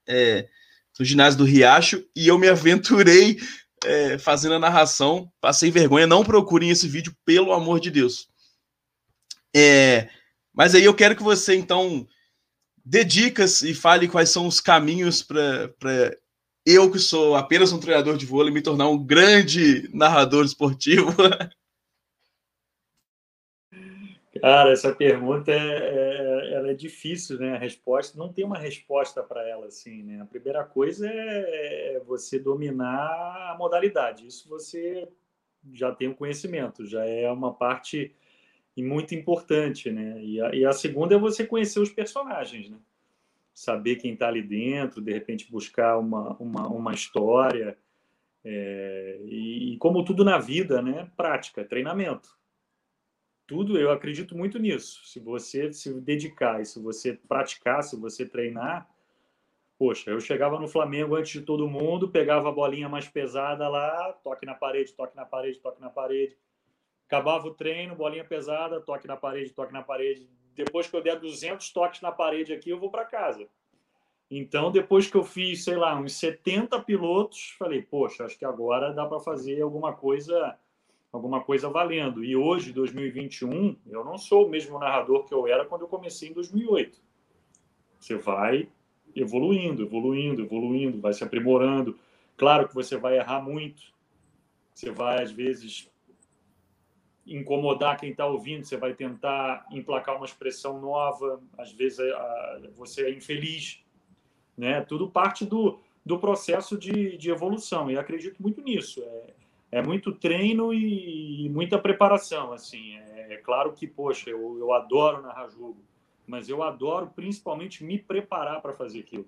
[0.06, 0.48] é,
[0.98, 3.38] no ginásio do Riacho e eu me aventurei
[3.84, 5.30] é, fazendo a narração.
[5.40, 8.28] Passei vergonha, não procurem esse vídeo, pelo amor de Deus.
[9.54, 10.08] É,
[10.52, 12.06] mas aí eu quero que você, então,
[12.84, 16.16] dê dicas e fale quais são os caminhos para
[16.70, 21.10] eu, que sou apenas um treinador de vôlei, me tornar um grande narrador esportivo.
[24.40, 27.54] Cara, essa pergunta é, é, ela é difícil, né?
[27.54, 30.20] A resposta não tem uma resposta para ela assim, né?
[30.20, 34.26] A primeira coisa é, é você dominar a modalidade.
[34.26, 35.08] Isso você
[35.72, 38.14] já tem o um conhecimento, já é uma parte
[38.76, 40.22] muito importante, né?
[40.22, 42.78] E a, e a segunda é você conhecer os personagens, né?
[43.59, 47.76] Saber quem está ali dentro, de repente buscar uma, uma, uma história.
[48.44, 51.11] É, e, e como tudo na vida, né?
[51.16, 52.38] Prática, treinamento
[53.48, 55.00] tudo, eu acredito muito nisso.
[55.06, 58.86] Se você se dedicar e se você praticar, se você treinar,
[59.78, 64.12] poxa, eu chegava no Flamengo antes de todo mundo, pegava a bolinha mais pesada lá,
[64.22, 66.36] toque na parede, toque na parede, toque na parede.
[67.06, 70.28] Acabava o treino, bolinha pesada, toque na parede, toque na parede.
[70.59, 73.46] Depois que eu der 200 toques na parede aqui, eu vou para casa.
[74.28, 78.92] Então, depois que eu fiz, sei lá, uns 70 pilotos, falei, poxa, acho que agora
[78.92, 80.59] dá para fazer alguma coisa
[81.12, 82.24] alguma coisa valendo.
[82.24, 86.28] E hoje, 2021, eu não sou o mesmo narrador que eu era quando eu comecei
[86.28, 87.00] em 2008.
[87.98, 88.68] Você vai
[89.14, 91.96] evoluindo, evoluindo, evoluindo, vai se aprimorando.
[92.36, 93.82] Claro que você vai errar muito.
[94.74, 95.90] Você vai, às vezes,
[97.28, 101.98] incomodar quem está ouvindo, você vai tentar emplacar uma expressão nova, às vezes
[102.74, 103.82] você é infeliz.
[104.56, 104.80] Né?
[104.80, 109.02] Tudo parte do, do processo de, de evolução, e acredito muito nisso.
[109.02, 112.52] É, é muito treino e, muita preparação.
[112.52, 115.76] Assim, é, é, claro que, poxa, eu, eu adoro narrar jogo,
[116.26, 119.26] mas eu adoro principalmente me preparar para fazer aquilo.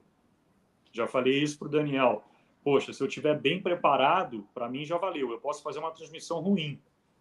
[0.93, 2.25] Já falei isso para o Daniel.
[2.65, 5.31] Poxa, se eu estiver bem preparado, para mim já valeu.
[5.31, 6.81] Eu posso fazer uma transmissão ruim,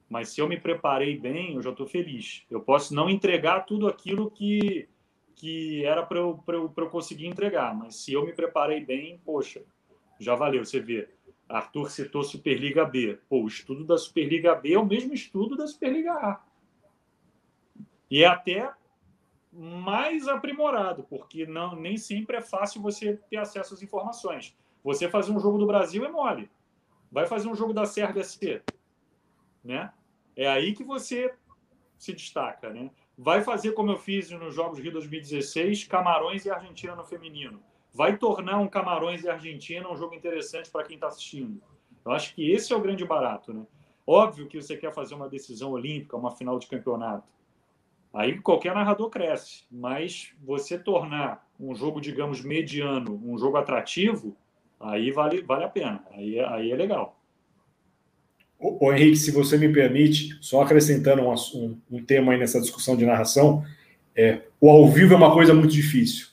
[0.09, 2.43] mas se eu me preparei bem, eu já estou feliz.
[2.49, 4.89] Eu posso não entregar tudo aquilo que,
[5.35, 9.63] que era para eu, eu, eu conseguir entregar, mas se eu me preparei bem, poxa,
[10.19, 10.65] já valeu.
[10.65, 11.07] Você vê,
[11.47, 13.19] Arthur citou Superliga B.
[13.29, 16.43] Pô, o estudo da Superliga B é o mesmo estudo da Superliga A.
[18.09, 18.73] E é até
[19.51, 24.57] mais aprimorado, porque não nem sempre é fácil você ter acesso às informações.
[24.83, 26.49] Você fazer um jogo do Brasil é mole.
[27.11, 28.63] Vai fazer um jogo da Sérvia C,
[29.63, 29.91] né?
[30.39, 31.33] É aí que você
[31.97, 32.89] se destaca, né?
[33.17, 37.61] Vai fazer como eu fiz nos Jogos Rio 2016, Camarões e Argentina no feminino.
[37.93, 41.61] Vai tornar um Camarões e Argentina um jogo interessante para quem está assistindo.
[42.05, 43.67] Eu acho que esse é o grande barato, né?
[44.07, 47.27] Óbvio que você quer fazer uma decisão olímpica, uma final de campeonato.
[48.13, 54.37] Aí qualquer narrador cresce, mas você tornar um jogo, digamos, mediano, um jogo atrativo,
[54.79, 56.01] aí vale, vale a pena.
[56.11, 57.18] Aí, aí é legal.
[58.59, 62.97] Ô, Henrique, se você me permite, só acrescentando um, um, um tema aí nessa discussão
[62.97, 63.63] de narração,
[64.13, 66.27] é, o ao vivo é uma coisa muito difícil.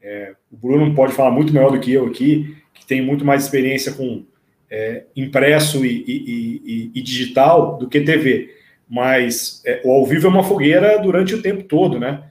[0.00, 3.42] É, o Bruno pode falar muito melhor do que eu aqui, que tem muito mais
[3.42, 4.24] experiência com
[4.70, 8.54] é, impresso e, e, e, e, digital do que TV.
[8.88, 12.30] Mas é, o ao vivo é uma fogueira durante o tempo todo, né?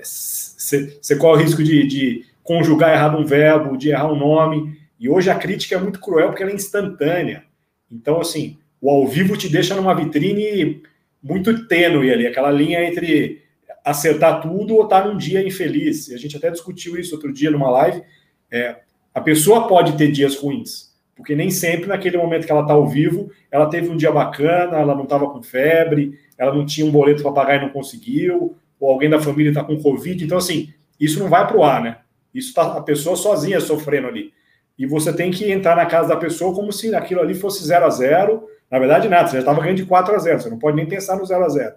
[0.00, 4.78] Você é, corre o risco de, de conjugar errado um verbo, de errar um nome.
[4.98, 7.42] E hoje a crítica é muito cruel porque ela é instantânea.
[7.90, 10.82] Então, assim, o ao vivo te deixa numa vitrine
[11.22, 13.42] muito tênue ali, aquela linha entre
[13.84, 16.08] acertar tudo ou estar tá num dia infeliz.
[16.08, 18.02] E a gente até discutiu isso outro dia numa live.
[18.50, 18.76] É,
[19.14, 22.86] a pessoa pode ter dias ruins, porque nem sempre naquele momento que ela está ao
[22.86, 26.90] vivo, ela teve um dia bacana, ela não estava com febre, ela não tinha um
[26.90, 30.24] boleto para pagar e não conseguiu, ou alguém da família está com Covid.
[30.24, 31.98] Então, assim, isso não vai para o ar, né?
[32.32, 34.32] Isso está a pessoa sozinha sofrendo ali
[34.80, 37.84] e você tem que entrar na casa da pessoa como se aquilo ali fosse 0
[37.84, 40.58] a 0 Na verdade, nada, você já estava ganhando de 4 a 0 você não
[40.58, 41.74] pode nem pensar no 0 a 0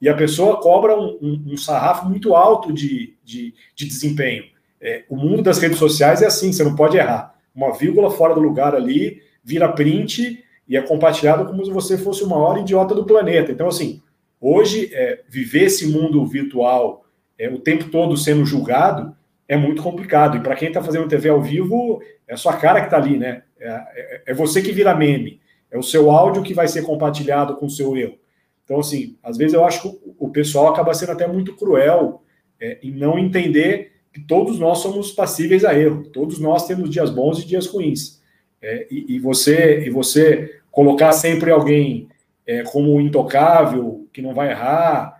[0.00, 4.44] E a pessoa cobra um, um, um sarrafo muito alto de, de, de desempenho.
[4.80, 7.34] É, o mundo das redes sociais é assim, você não pode errar.
[7.54, 12.24] Uma vírgula fora do lugar ali, vira print e é compartilhado como se você fosse
[12.24, 13.52] o maior idiota do planeta.
[13.52, 14.00] Então, assim,
[14.40, 17.04] hoje, é, viver esse mundo virtual
[17.38, 19.14] é, o tempo todo sendo julgado
[19.48, 20.36] é muito complicado.
[20.36, 23.16] E para quem está fazendo TV ao vivo, é a sua cara que está ali,
[23.16, 23.42] né?
[23.58, 25.40] É, é, é, você que vira meme.
[25.70, 28.18] É o seu áudio que vai ser compartilhado com o seu eu.
[28.64, 32.22] Então, assim, às vezes eu acho que o pessoal acaba sendo até muito cruel
[32.60, 36.04] é, em não entender que todos nós somos passíveis a erro.
[36.04, 38.22] Todos nós temos dias bons e dias ruins.
[38.60, 42.08] É, e, e, você e você colocar sempre alguém
[42.46, 45.16] é, como intocável, que não vai errar,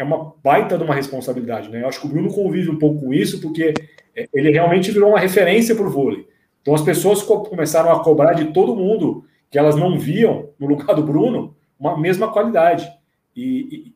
[0.00, 1.82] é, uma baita de uma responsabilidade, né?
[1.82, 3.74] Eu acho que o Bruno convive um pouco com isso, porque
[4.16, 6.26] é, ele realmente virou uma referência para o vôlei.
[6.62, 10.94] Então as pessoas começaram a cobrar de todo mundo que elas não viam no lugar
[10.96, 12.90] do Bruno uma mesma qualidade.
[13.36, 13.92] E,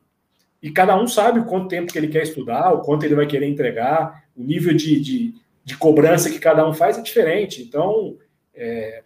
[0.61, 3.15] e, e cada um sabe o quanto tempo que ele quer estudar, o quanto ele
[3.15, 5.33] vai querer entregar, o nível de, de,
[5.63, 7.63] de cobrança que cada um faz é diferente.
[7.63, 8.15] Então
[8.53, 9.01] é,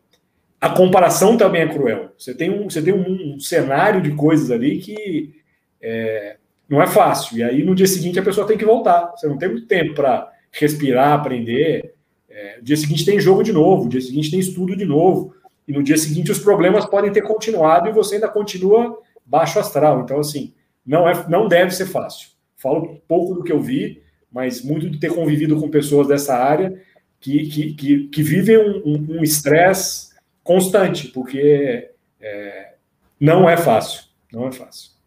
[0.60, 2.12] a comparação também é cruel.
[2.18, 5.34] Você tem um, você tem um, um cenário de coisas ali que
[5.82, 6.39] é,
[6.70, 7.38] não é fácil.
[7.38, 9.12] E aí, no dia seguinte, a pessoa tem que voltar.
[9.16, 11.96] Você não tem muito tempo para respirar, aprender.
[12.30, 15.34] É, no dia seguinte tem jogo de novo, no dia seguinte tem estudo de novo.
[15.68, 20.02] E no dia seguinte os problemas podem ter continuado e você ainda continua baixo astral.
[20.02, 20.54] Então, assim,
[20.86, 22.30] não, é, não deve ser fácil.
[22.56, 24.02] Falo pouco do que eu vi,
[24.32, 26.80] mas muito de ter convivido com pessoas dessa área
[27.20, 31.90] que, que, que, que vivem um estresse um, um constante, porque
[32.20, 32.74] é,
[33.20, 34.04] não é fácil.
[34.32, 34.99] Não é fácil.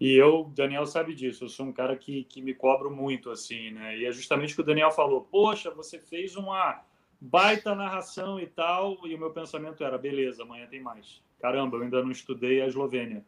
[0.00, 3.72] E eu, Daniel sabe disso, eu sou um cara que, que me cobro muito, assim,
[3.72, 3.98] né?
[3.98, 6.82] E é justamente o que o Daniel falou: Poxa, você fez uma
[7.20, 11.22] baita narração e tal, e o meu pensamento era: beleza, amanhã tem mais.
[11.40, 13.24] Caramba, eu ainda não estudei a Eslovênia.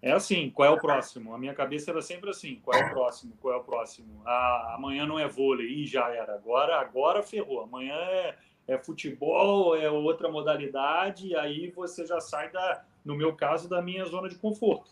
[0.00, 1.32] É assim, qual é o próximo?
[1.32, 3.34] A minha cabeça era sempre assim: qual é o próximo?
[3.40, 4.22] Qual é o próximo?
[4.24, 6.34] Ah, amanhã não é vôlei, e já era.
[6.34, 7.62] Agora, agora ferrou.
[7.62, 13.34] Amanhã é, é futebol, é outra modalidade, e aí você já sai da, no meu
[13.34, 14.90] caso, da minha zona de conforto.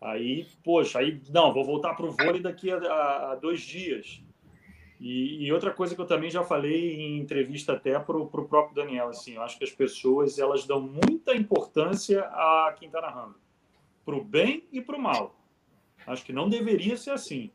[0.00, 4.22] Aí, poxa, aí não, vou voltar para o vôlei daqui a, a, a dois dias.
[5.00, 8.74] E, e, outra coisa que eu também já falei em entrevista até para o próprio
[8.74, 13.34] Daniel, assim, eu acho que as pessoas elas dão muita importância a quem está narrando,
[14.04, 15.34] para o bem e para o mal.
[16.06, 17.50] Acho que não deveria ser assim,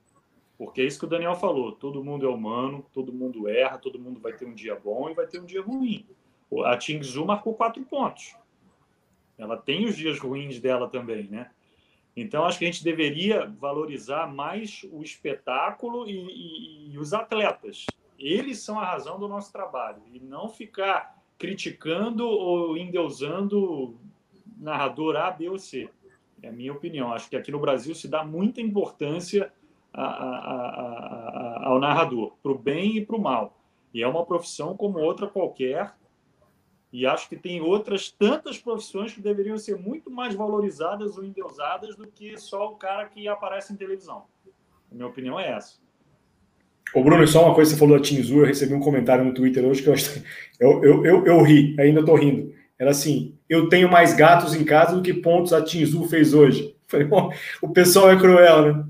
[0.60, 3.98] porque é isso que o Daniel falou: todo mundo é humano, todo mundo erra, todo
[3.98, 6.06] mundo vai ter um dia bom e vai ter um dia ruim.
[6.66, 8.36] A Tingzu marcou quatro pontos.
[9.38, 11.50] Ela tem os dias ruins dela também, né?
[12.22, 17.86] Então, acho que a gente deveria valorizar mais o espetáculo e, e, e, os atletas.
[18.18, 20.02] Eles são a razão do nosso trabalho.
[20.12, 23.96] E não ficar criticando ou endeusando
[24.58, 25.90] narrador A, B ou C.
[26.42, 27.14] É a minha opinião.
[27.14, 29.52] Acho que aqui no Brasil se dá muita importância
[29.94, 30.36] a, a,
[31.64, 33.58] a, ao narrador, para o bem e para o mal.
[33.94, 35.96] E é uma profissão como outra qualquer
[36.92, 41.96] e acho que tem outras tantas profissões que deveriam ser muito mais valorizadas ou endeusadas
[41.96, 44.26] do que só o cara que aparece em televisão.
[44.92, 45.78] A minha opinião é essa.
[46.94, 49.64] Ô Bruno, só uma coisa, você falou da Tinzu, eu recebi um comentário no Twitter
[49.64, 49.96] hoje que eu,
[50.60, 52.52] eu, eu, eu, eu ri, ainda tô rindo.
[52.80, 56.76] Era assim, eu tenho mais gatos em casa do que pontos a Tinzu fez hoje.
[56.88, 57.32] Falei, bom,
[57.62, 58.86] o pessoal é cruel, né?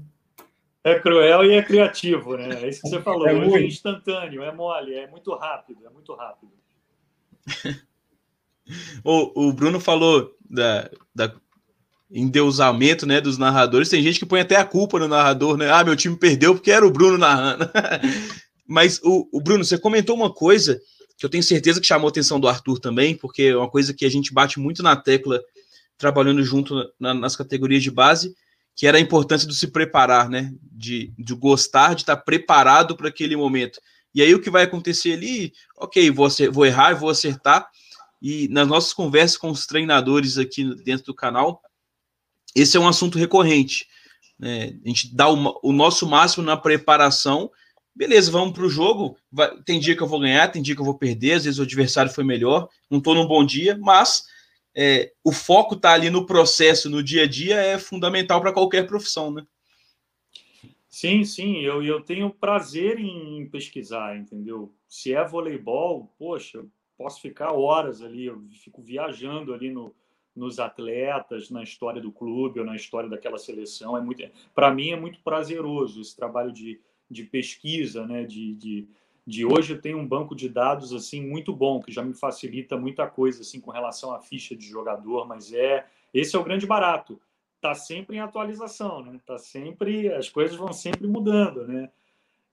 [0.86, 2.64] É cruel e é criativo, né?
[2.64, 3.28] É isso que você falou.
[3.28, 6.54] É, hoje é instantâneo, é mole, é muito rápido, é muito rápido.
[9.04, 11.34] o, o Bruno falou da, da
[12.12, 13.90] endeusamento né, dos narradores.
[13.90, 15.70] Tem gente que põe até a culpa no narrador, né?
[15.72, 17.70] Ah, meu time perdeu porque era o Bruno narrando.
[18.68, 20.80] Mas o, o, Bruno, você comentou uma coisa
[21.18, 23.94] que eu tenho certeza que chamou a atenção do Arthur também, porque é uma coisa
[23.94, 25.42] que a gente bate muito na tecla
[25.98, 28.34] trabalhando junto na, nas categorias de base,
[28.76, 30.54] que era a importância de se preparar, né?
[30.72, 33.80] De, de gostar, de estar preparado para aquele momento.
[34.16, 37.68] E aí o que vai acontecer ali, ok, vou, vou errar, vou acertar.
[38.22, 41.62] E nas nossas conversas com os treinadores aqui dentro do canal,
[42.56, 43.88] esse é um assunto recorrente.
[44.38, 44.78] Né?
[44.84, 47.52] A gente dá o, o nosso máximo na preparação.
[47.96, 49.18] Beleza, vamos para o jogo.
[49.32, 51.34] Vai, tem dia que eu vou ganhar, tem dia que eu vou perder.
[51.34, 52.68] Às vezes o adversário foi melhor.
[52.90, 54.26] Não estou num bom dia, mas
[54.76, 58.88] é, o foco está ali no processo, no dia a dia, é fundamental para qualquer
[58.88, 59.46] profissão, né?
[60.88, 64.74] Sim, sim, eu, eu tenho prazer em pesquisar, entendeu?
[64.88, 66.66] Se é voleibol, poxa,
[67.00, 69.96] posso ficar horas ali, eu fico viajando ali no,
[70.36, 73.96] nos atletas, na história do clube ou na história daquela seleção.
[73.96, 74.22] É muito,
[74.54, 76.78] para mim é muito prazeroso esse trabalho de,
[77.10, 78.26] de pesquisa, né?
[78.26, 78.86] De, de,
[79.26, 82.76] de hoje eu tenho um banco de dados assim muito bom que já me facilita
[82.76, 86.68] muita coisa assim com relação à ficha de jogador, mas é esse é o grande
[86.68, 87.18] barato.
[87.62, 89.22] Tá sempre em atualização, né?
[89.26, 91.90] Tá sempre as coisas vão sempre mudando, né?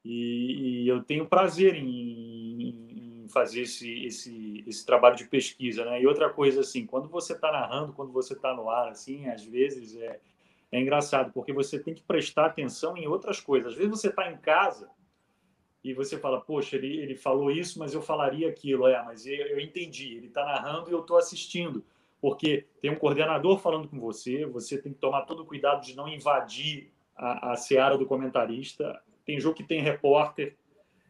[0.05, 2.86] E, e eu tenho prazer em,
[3.29, 6.01] fazer esse, esse, esse trabalho de pesquisa, né?
[6.01, 9.45] E outra coisa, assim, quando você está narrando, quando você está no ar, assim, às
[9.45, 10.21] vezes é,
[10.73, 13.73] é engraçado, porque você tem que prestar atenção em outras coisas.
[13.73, 14.91] Às vezes você está em casa
[15.83, 18.87] e você fala, poxa, ele, ele falou isso, mas eu falaria aquilo.
[18.87, 21.85] É, mas eu, eu entendi, ele está narrando e eu estou assistindo.
[22.21, 25.95] Porque tem um coordenador falando com você, você tem que tomar todo o cuidado de
[25.95, 29.01] não invadir a, a seara do comentarista.
[29.25, 30.57] Tem jogo que tem repórter,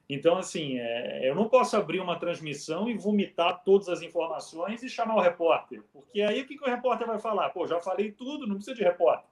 [0.09, 4.88] então, assim, é, eu não posso abrir uma transmissão e vomitar todas as informações e
[4.88, 7.50] chamar o repórter, porque aí o que, que o repórter vai falar?
[7.50, 9.28] Pô, já falei tudo, não precisa de repórter.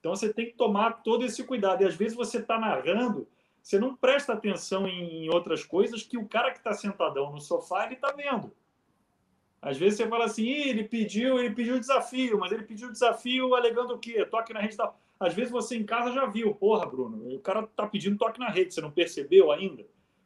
[0.00, 1.82] Então, você tem que tomar todo esse cuidado.
[1.82, 3.26] E às vezes você está narrando,
[3.62, 7.86] você não presta atenção em outras coisas que o cara que está sentadão no sofá
[7.86, 8.52] ele está vendo.
[9.64, 13.94] Às vezes você fala assim, ele pediu, ele pediu desafio, mas ele pediu desafio alegando
[13.94, 14.22] o quê?
[14.26, 15.00] Toque na rede tal.
[15.18, 18.50] Às vezes você em casa já viu, porra, Bruno, o cara tá pedindo toque na
[18.50, 19.82] rede, você não percebeu ainda?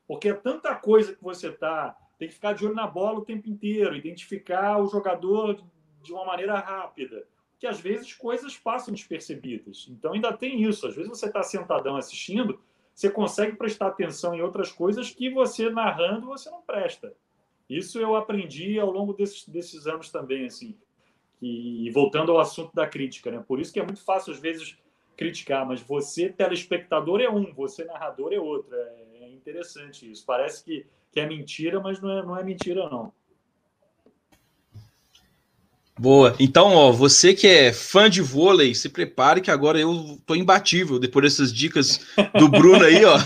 [0.09, 3.24] Porque é tanta coisa que você tá, tem que ficar de olho na bola o
[3.24, 5.62] tempo inteiro, identificar o jogador
[6.03, 7.24] de uma maneira rápida,
[7.61, 9.86] que às vezes coisas passam despercebidas.
[9.89, 12.61] Então ainda tem isso, às vezes você está sentadão assistindo,
[12.93, 17.14] você consegue prestar atenção em outras coisas que você narrando você não presta.
[17.68, 20.76] Isso eu aprendi ao longo desses, desses anos também, assim.
[21.40, 23.44] E voltando ao assunto da crítica, né?
[23.46, 24.76] Por isso que é muito fácil às vezes
[25.16, 28.74] criticar, mas você, telespectador, é um, você, narrador, é outro.
[28.74, 30.24] É, é interessante isso.
[30.24, 33.12] Parece que, que é mentira, mas não é, não é mentira, não.
[35.98, 36.36] Boa.
[36.38, 41.00] Então, ó, você que é fã de vôlei, se prepare que agora eu tô imbatível
[41.00, 42.06] depois dessas dicas
[42.38, 43.16] do Bruno aí, ó.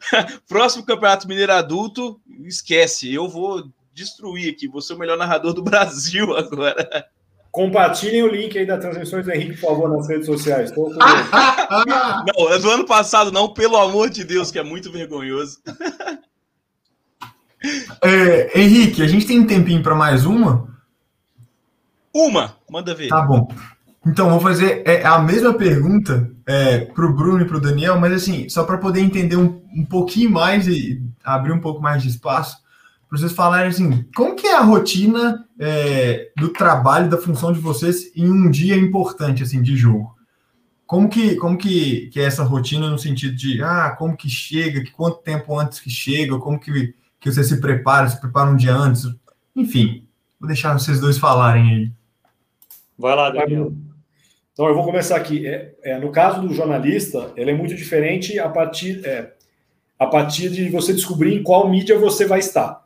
[0.48, 5.62] Próximo Campeonato Mineiro Adulto, esquece, eu vou destruir aqui, vou ser o melhor narrador do
[5.62, 7.06] Brasil agora.
[7.50, 10.72] Compartilhem o link aí das transmissões do Henrique, por favor, nas redes sociais.
[10.76, 15.60] Não, é do ano passado, não, pelo amor de Deus, que é muito vergonhoso.
[18.02, 20.68] É, Henrique, a gente tem um tempinho para mais uma?
[22.12, 23.08] Uma, manda ver.
[23.08, 23.48] Tá bom.
[24.06, 27.98] Então, vou fazer é, a mesma pergunta é, para o Bruno e para o Daniel,
[27.98, 32.02] mas assim, só para poder entender um, um pouquinho mais e abrir um pouco mais
[32.02, 32.62] de espaço
[33.14, 37.60] para vocês falarem assim, como que é a rotina é, do trabalho, da função de
[37.60, 40.16] vocês em um dia importante assim de jogo?
[40.84, 44.82] Como que, como que, que é essa rotina no sentido de, ah, como que chega,
[44.82, 48.56] que quanto tempo antes que chega, como que, que você se prepara, se prepara um
[48.56, 49.04] dia antes,
[49.54, 50.08] enfim,
[50.40, 51.92] vou deixar vocês dois falarem aí.
[52.98, 53.72] Vai lá, Daniel.
[54.52, 55.46] Então, eu vou começar aqui.
[55.46, 59.34] É, é, no caso do jornalista, ele é muito diferente a partir, é,
[60.00, 62.83] a partir de você descobrir em qual mídia você vai estar.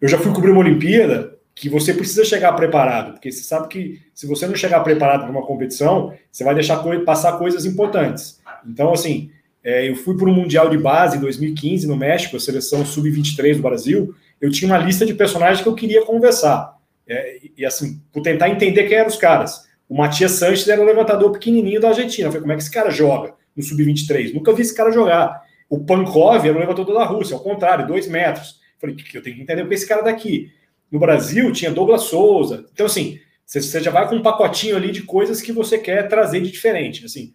[0.00, 4.00] Eu já fui cobrir uma Olimpíada que você precisa chegar preparado, porque você sabe que
[4.14, 8.40] se você não chegar preparado para uma competição, você vai deixar passar coisas importantes.
[8.66, 9.30] Então, assim,
[9.62, 13.56] é, eu fui para o Mundial de Base em 2015 no México, a seleção sub-23
[13.56, 14.14] do Brasil.
[14.40, 16.76] Eu tinha uma lista de personagens que eu queria conversar.
[17.06, 19.68] É, e, assim, por tentar entender quem eram os caras.
[19.88, 22.28] O Matias Sanches era o levantador pequenininho da Argentina.
[22.28, 23.34] Eu falei, como é que esse cara joga?
[23.56, 24.34] no Sub-23.
[24.34, 25.42] Nunca vi esse cara jogar.
[25.68, 28.59] O Pankov era o levantador da Rússia, ao contrário, dois metros.
[28.80, 30.50] Falei, eu tenho que entender esse cara daqui.
[30.90, 32.66] No Brasil tinha Douglas Souza.
[32.72, 36.40] Então, assim, você já vai com um pacotinho ali de coisas que você quer trazer
[36.40, 37.04] de diferente.
[37.04, 37.34] Assim,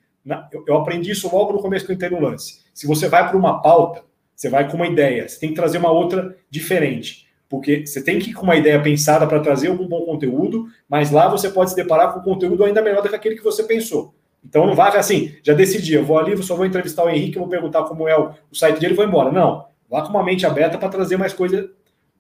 [0.68, 2.62] eu aprendi isso logo no começo que entrei no lance.
[2.74, 4.04] Se você vai para uma pauta,
[4.36, 7.26] você vai com uma ideia, você tem que trazer uma outra diferente.
[7.48, 11.12] Porque você tem que ir com uma ideia pensada para trazer algum bom conteúdo, mas
[11.12, 13.64] lá você pode se deparar com um conteúdo ainda melhor do que aquele que você
[13.64, 14.14] pensou.
[14.44, 17.48] Então não vai assim, já decidi, eu vou ali, só vou entrevistar o Henrique, vou
[17.48, 19.32] perguntar como é o, o site dele e vou embora.
[19.32, 21.70] Não, vá com uma mente aberta para trazer mais coisa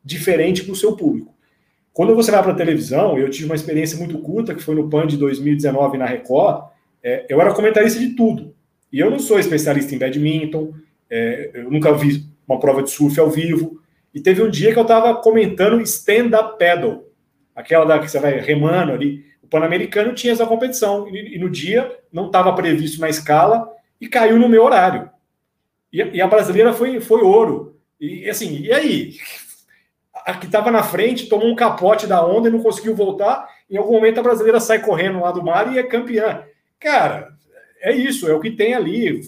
[0.03, 1.33] diferente para o seu público.
[1.91, 4.89] Quando você vai para a televisão, eu tive uma experiência muito curta, que foi no
[4.89, 6.65] PAN de 2019 na Record,
[7.01, 8.53] é, eu era comentarista de tudo.
[8.91, 10.73] E eu não sou especialista em badminton,
[11.09, 13.79] é, eu nunca vi uma prova de surf ao vivo.
[14.13, 17.05] E teve um dia que eu estava comentando stand-up paddle,
[17.55, 19.23] aquela da que você vai remando ali.
[19.41, 23.69] O Pan-Americano tinha essa competição, e, e no dia não estava previsto na escala
[24.01, 25.09] e caiu no meu horário.
[25.95, 27.77] E, e a brasileira foi, foi ouro.
[27.99, 29.13] E assim, e aí?
[30.25, 33.47] a que estava na frente tomou um capote da onda e não conseguiu voltar.
[33.69, 36.43] Em algum momento a brasileira sai correndo lá do mar e é campeã.
[36.79, 37.33] Cara,
[37.79, 39.21] é isso, é o que tem ali.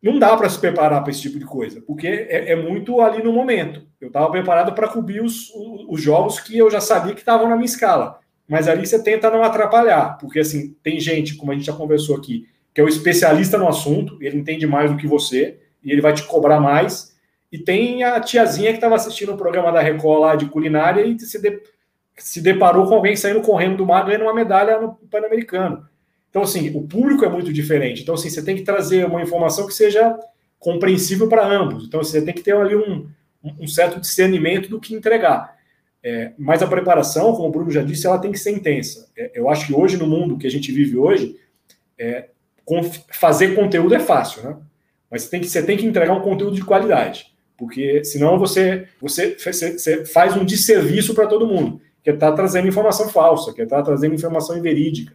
[0.00, 3.22] Não dá para se preparar para esse tipo de coisa, porque é, é muito ali
[3.22, 3.82] no momento.
[3.98, 5.50] Eu estava preparado para cobrir os,
[5.88, 8.20] os jogos que eu já sabia que estavam na minha escala.
[8.46, 12.16] Mas ali você tenta não atrapalhar, porque assim, tem gente, como a gente já conversou
[12.16, 16.00] aqui, que é o especialista no assunto, ele entende mais do que você, e ele
[16.00, 17.14] vai te cobrar mais
[17.54, 21.16] e tem a tiazinha que estava assistindo o programa da Record lá de culinária e
[21.20, 21.62] se, de,
[22.16, 25.86] se deparou com alguém saindo correndo do mar ganhando uma medalha no Pan-Americano.
[26.28, 28.02] Então, assim, o público é muito diferente.
[28.02, 30.18] Então, assim, você tem que trazer uma informação que seja
[30.58, 31.86] compreensível para ambos.
[31.86, 33.06] Então, você tem que ter ali um,
[33.60, 35.56] um certo discernimento do que entregar.
[36.02, 39.08] É, mas a preparação, como o Bruno já disse, ela tem que ser intensa.
[39.16, 41.38] É, eu acho que hoje, no mundo que a gente vive hoje,
[41.96, 42.30] é,
[43.10, 44.56] fazer conteúdo é fácil, né?
[45.10, 49.36] Mas tem que, você tem que entregar um conteúdo de qualidade porque senão você, você,
[49.38, 54.14] você faz um desserviço para todo mundo, que está trazendo informação falsa, que está trazendo
[54.14, 55.14] informação inverídica.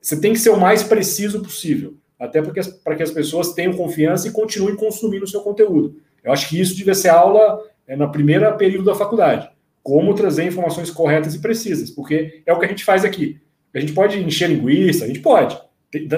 [0.00, 4.28] Você tem que ser o mais preciso possível, até para que as pessoas tenham confiança
[4.28, 5.96] e continuem consumindo o seu conteúdo.
[6.22, 9.50] Eu acho que isso devia ser aula é, na primeira período da faculdade.
[9.82, 13.40] Como trazer informações corretas e precisas, porque é o que a gente faz aqui.
[13.74, 15.58] A gente pode encher linguiça, a gente pode.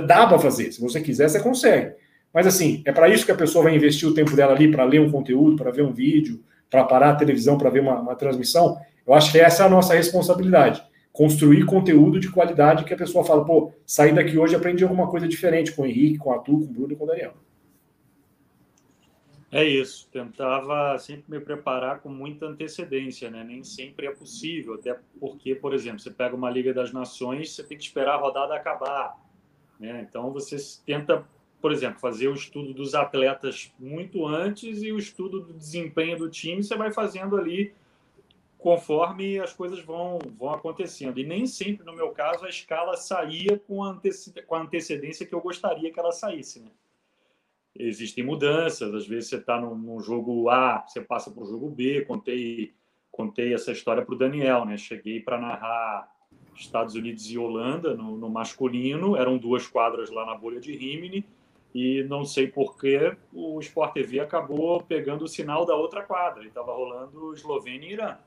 [0.06, 0.72] Dá para fazer.
[0.72, 1.94] Se você quiser, você consegue.
[2.32, 4.84] Mas assim, é para isso que a pessoa vai investir o tempo dela ali para
[4.84, 8.16] ler um conteúdo, para ver um vídeo, para parar a televisão para ver uma, uma,
[8.16, 8.78] transmissão.
[9.06, 10.82] Eu acho que essa é a nossa responsabilidade.
[11.12, 15.28] Construir conteúdo de qualidade que a pessoa fala, pô, saí daqui hoje aprendi alguma coisa
[15.28, 17.34] diferente com o Henrique, com o Arthur, com o Bruno e com o Daniel.
[19.50, 20.08] É isso.
[20.10, 23.44] Tentava sempre me preparar com muita antecedência, né?
[23.44, 27.62] Nem sempre é possível, até porque, por exemplo, você pega uma Liga das Nações, você
[27.62, 29.14] tem que esperar a rodada acabar.
[29.82, 30.06] Né?
[30.08, 30.56] Então você
[30.86, 31.26] tenta
[31.60, 36.28] por exemplo, fazer o estudo dos atletas muito antes e o estudo do desempenho do
[36.28, 37.72] time você vai fazendo ali
[38.58, 41.18] conforme as coisas vão, vão acontecendo.
[41.18, 44.00] E nem sempre, no meu caso, a escala saía com a,
[44.46, 46.60] com a antecedência que eu gostaria que ela saísse.
[46.60, 46.70] Né?
[47.76, 51.68] Existem mudanças, às vezes você está num, num, jogo A, você passa para o jogo
[51.70, 52.04] B.
[52.04, 52.72] Contei,
[53.10, 54.76] contei essa história para o Daniel, né?
[54.76, 56.08] Cheguei para narrar
[56.54, 61.24] Estados Unidos e Holanda no, no masculino, eram duas quadras lá na bolha de Rimini
[61.74, 66.44] e não sei porquê o Sport TV acabou pegando o sinal da outra quadra.
[66.44, 68.18] E estava rolando Eslovênia e Irã.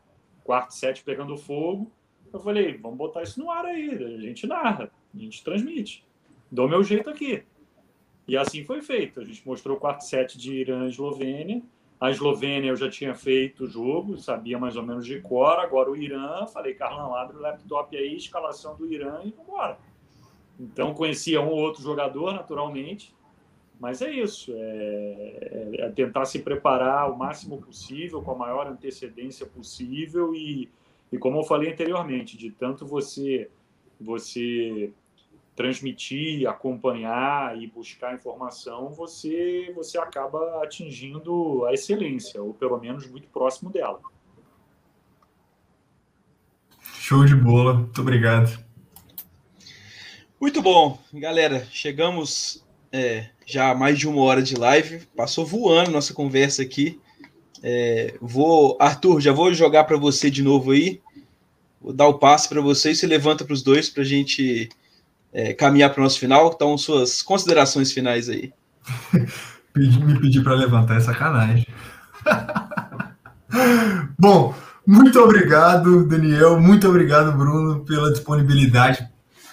[0.43, 1.91] Quarto set pegando fogo.
[2.34, 3.89] Eu falei, vamos botar isso no ar aí.
[3.91, 6.03] A gente narra, a gente transmite.
[6.51, 7.43] Dou meu jeito aqui.
[8.28, 9.19] E assim foi feito.
[9.19, 11.61] A gente mostrou o quarto set de Irã e Eslovênia.
[12.05, 15.59] A Eslovênia eu já tinha feito o jogo, sabia mais ou menos de cor.
[15.59, 19.77] Agora o Irã, falei, Carlão, abre o laptop aí, escalação do Irã e vambora.
[20.59, 23.15] Então conhecia um ou outro jogador, naturalmente
[23.79, 29.45] mas é isso, é, é, tentar se preparar o máximo possível, com a maior antecedência
[29.45, 30.69] possível e,
[31.11, 33.49] e como eu falei anteriormente, de tanto você
[33.99, 34.91] você
[35.55, 43.27] transmitir, acompanhar e buscar informação, você você acaba atingindo a excelência, ou pelo menos muito
[43.29, 44.01] próximo dela.
[46.99, 48.65] Show de bola, muito obrigado.
[50.41, 51.65] Muito bom, galera.
[51.71, 55.05] Chegamos é, já mais de uma hora de live.
[55.15, 56.99] Passou voando nossa conversa aqui.
[57.63, 61.01] É, vou, Arthur, já vou jogar para você de novo aí.
[61.79, 64.69] Vou dar o passe para você e se levanta para os dois para a gente
[65.36, 66.49] é, caminhar para o nosso final.
[66.55, 68.53] Então, suas considerações finais aí.
[69.75, 71.67] me pedir para levantar é sacanagem.
[74.17, 74.55] Bom,
[74.88, 76.57] muito obrigado, Daniel.
[76.59, 79.05] Muito obrigado, Bruno, pela disponibilidade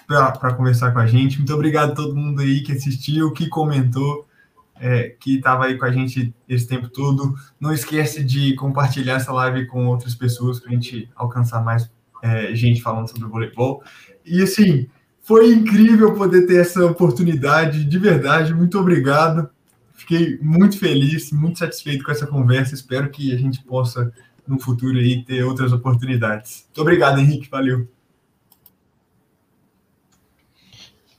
[0.06, 1.38] para conversar com a gente.
[1.38, 4.28] Muito obrigado a todo mundo aí que assistiu, que comentou,
[4.76, 7.34] é, que estava aí com a gente esse tempo todo.
[7.58, 11.90] Não esquece de compartilhar essa live com outras pessoas para a gente alcançar mais
[12.22, 13.82] é, gente falando sobre voleibol.
[14.24, 14.86] E assim,
[15.22, 18.52] foi incrível poder ter essa oportunidade, de verdade.
[18.52, 19.48] Muito obrigado.
[19.94, 22.74] Fiquei muito feliz, muito satisfeito com essa conversa.
[22.74, 24.12] Espero que a gente possa,
[24.46, 26.64] no futuro, aí, ter outras oportunidades.
[26.66, 27.48] Muito obrigado, Henrique.
[27.48, 27.88] Valeu.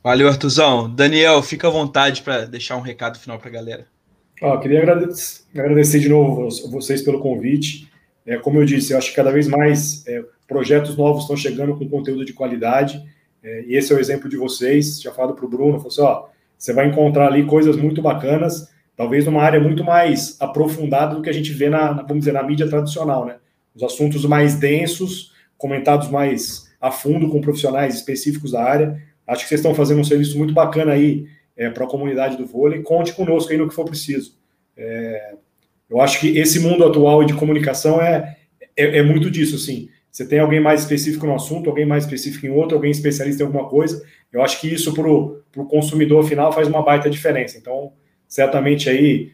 [0.03, 0.93] Valeu, Artuzão.
[0.93, 3.87] Daniel, fica à vontade para deixar um recado final para a galera.
[4.41, 7.89] Ah, queria agradecer, de novo vocês pelo convite.
[8.25, 11.77] É, como eu disse, eu acho que cada vez mais é, projetos novos estão chegando
[11.77, 13.01] com conteúdo de qualidade.
[13.43, 15.01] É, e esse é o exemplo de vocês.
[15.01, 16.25] Já falado para o Bruno, falou assim, ó,
[16.57, 21.29] você vai encontrar ali coisas muito bacanas, talvez numa área muito mais aprofundada do que
[21.29, 23.37] a gente vê na, vamos dizer, na mídia tradicional, né?
[23.75, 29.01] Os assuntos mais densos, comentados mais a fundo com profissionais específicos da área.
[29.25, 32.45] Acho que vocês estão fazendo um serviço muito bacana aí é, para a comunidade do
[32.45, 32.81] vôlei.
[32.81, 34.37] Conte conosco aí no que for preciso.
[34.75, 35.35] É,
[35.89, 38.37] eu acho que esse mundo atual de comunicação é,
[38.75, 39.89] é, é, muito disso, assim.
[40.13, 43.47] Você tem alguém mais específico no assunto, alguém mais específico em outro, alguém especialista em
[43.47, 44.05] alguma coisa.
[44.31, 47.57] Eu acho que isso para o consumidor final faz uma baita diferença.
[47.57, 47.93] Então,
[48.27, 49.31] certamente aí,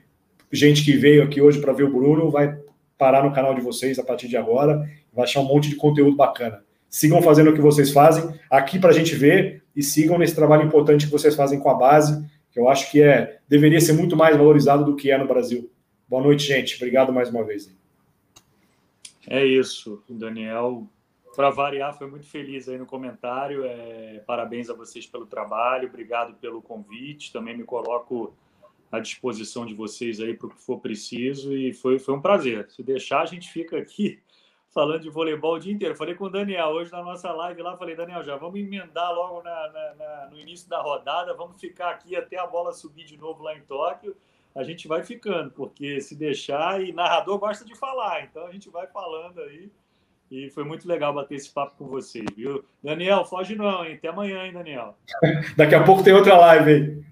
[0.50, 2.58] gente que veio aqui hoje para ver o Bruno vai
[2.98, 6.16] parar no canal de vocês a partir de agora, vai achar um monte de conteúdo
[6.16, 6.64] bacana.
[6.90, 10.64] Sigam fazendo o que vocês fazem aqui para a gente ver e sigam nesse trabalho
[10.64, 14.16] importante que vocês fazem com a base, que eu acho que é deveria ser muito
[14.16, 15.70] mais valorizado do que é no Brasil.
[16.08, 16.78] Boa noite, gente.
[16.78, 17.70] Obrigado mais uma vez.
[19.28, 20.88] É isso, Daniel.
[21.36, 23.64] Para variar, foi muito feliz aí no comentário.
[23.64, 27.32] É, parabéns a vocês pelo trabalho, obrigado pelo convite.
[27.32, 28.34] Também me coloco
[28.92, 32.70] à disposição de vocês aí para o que for preciso e foi, foi um prazer.
[32.70, 34.20] Se deixar, a gente fica aqui
[34.74, 35.96] falando de voleibol o dia inteiro.
[35.96, 39.44] Falei com o Daniel hoje na nossa live lá, falei, Daniel, já vamos emendar logo
[39.44, 43.18] na, na, na, no início da rodada, vamos ficar aqui até a bola subir de
[43.18, 44.16] novo lá em Tóquio.
[44.56, 48.70] A gente vai ficando, porque se deixar, e narrador gosta de falar, então a gente
[48.70, 49.72] vai falando aí.
[50.32, 52.64] E foi muito legal bater esse papo com você, viu?
[52.84, 53.96] Daniel, foge não, hein?
[53.96, 54.96] Até amanhã, hein, Daniel?
[55.58, 57.10] Daqui a pouco tem outra live aí.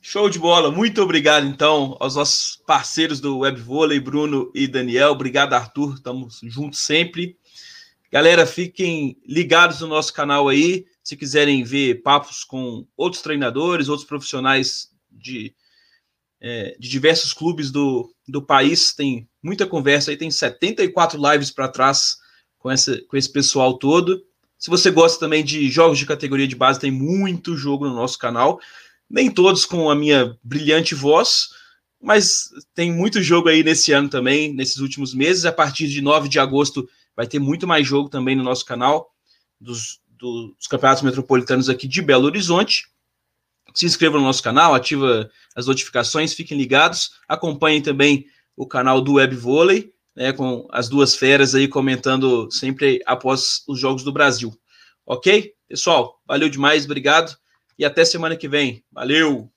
[0.00, 0.72] Show de bola.
[0.72, 5.10] Muito obrigado, então, aos nossos parceiros do Web Vôlei, Bruno e Daniel.
[5.10, 5.94] Obrigado, Arthur.
[5.94, 7.36] Estamos juntos sempre.
[8.10, 10.86] Galera, fiquem ligados no nosso canal aí.
[11.04, 14.87] Se quiserem ver papos com outros treinadores, outros profissionais
[15.18, 15.54] de,
[16.40, 20.16] é, de diversos clubes do, do país, tem muita conversa aí.
[20.16, 22.16] Tem 74 lives para trás
[22.58, 24.24] com, essa, com esse pessoal todo.
[24.58, 28.18] Se você gosta também de jogos de categoria de base, tem muito jogo no nosso
[28.18, 28.60] canal
[29.08, 31.48] nem todos com a minha brilhante voz,
[32.00, 35.44] mas tem muito jogo aí nesse ano também, nesses últimos meses.
[35.44, 39.10] A partir de 9 de agosto vai ter muito mais jogo também no nosso canal,
[39.60, 42.86] dos, dos campeonatos metropolitanos aqui de Belo Horizonte.
[43.78, 47.12] Se inscreva no nosso canal, ativa as notificações, fiquem ligados.
[47.28, 48.26] Acompanhem também
[48.56, 53.78] o canal do Web Vôlei, né, com as duas feras aí comentando sempre após os
[53.78, 54.52] Jogos do Brasil.
[55.06, 55.52] Ok?
[55.68, 57.38] Pessoal, valeu demais, obrigado
[57.78, 58.82] e até semana que vem.
[58.90, 59.48] Valeu!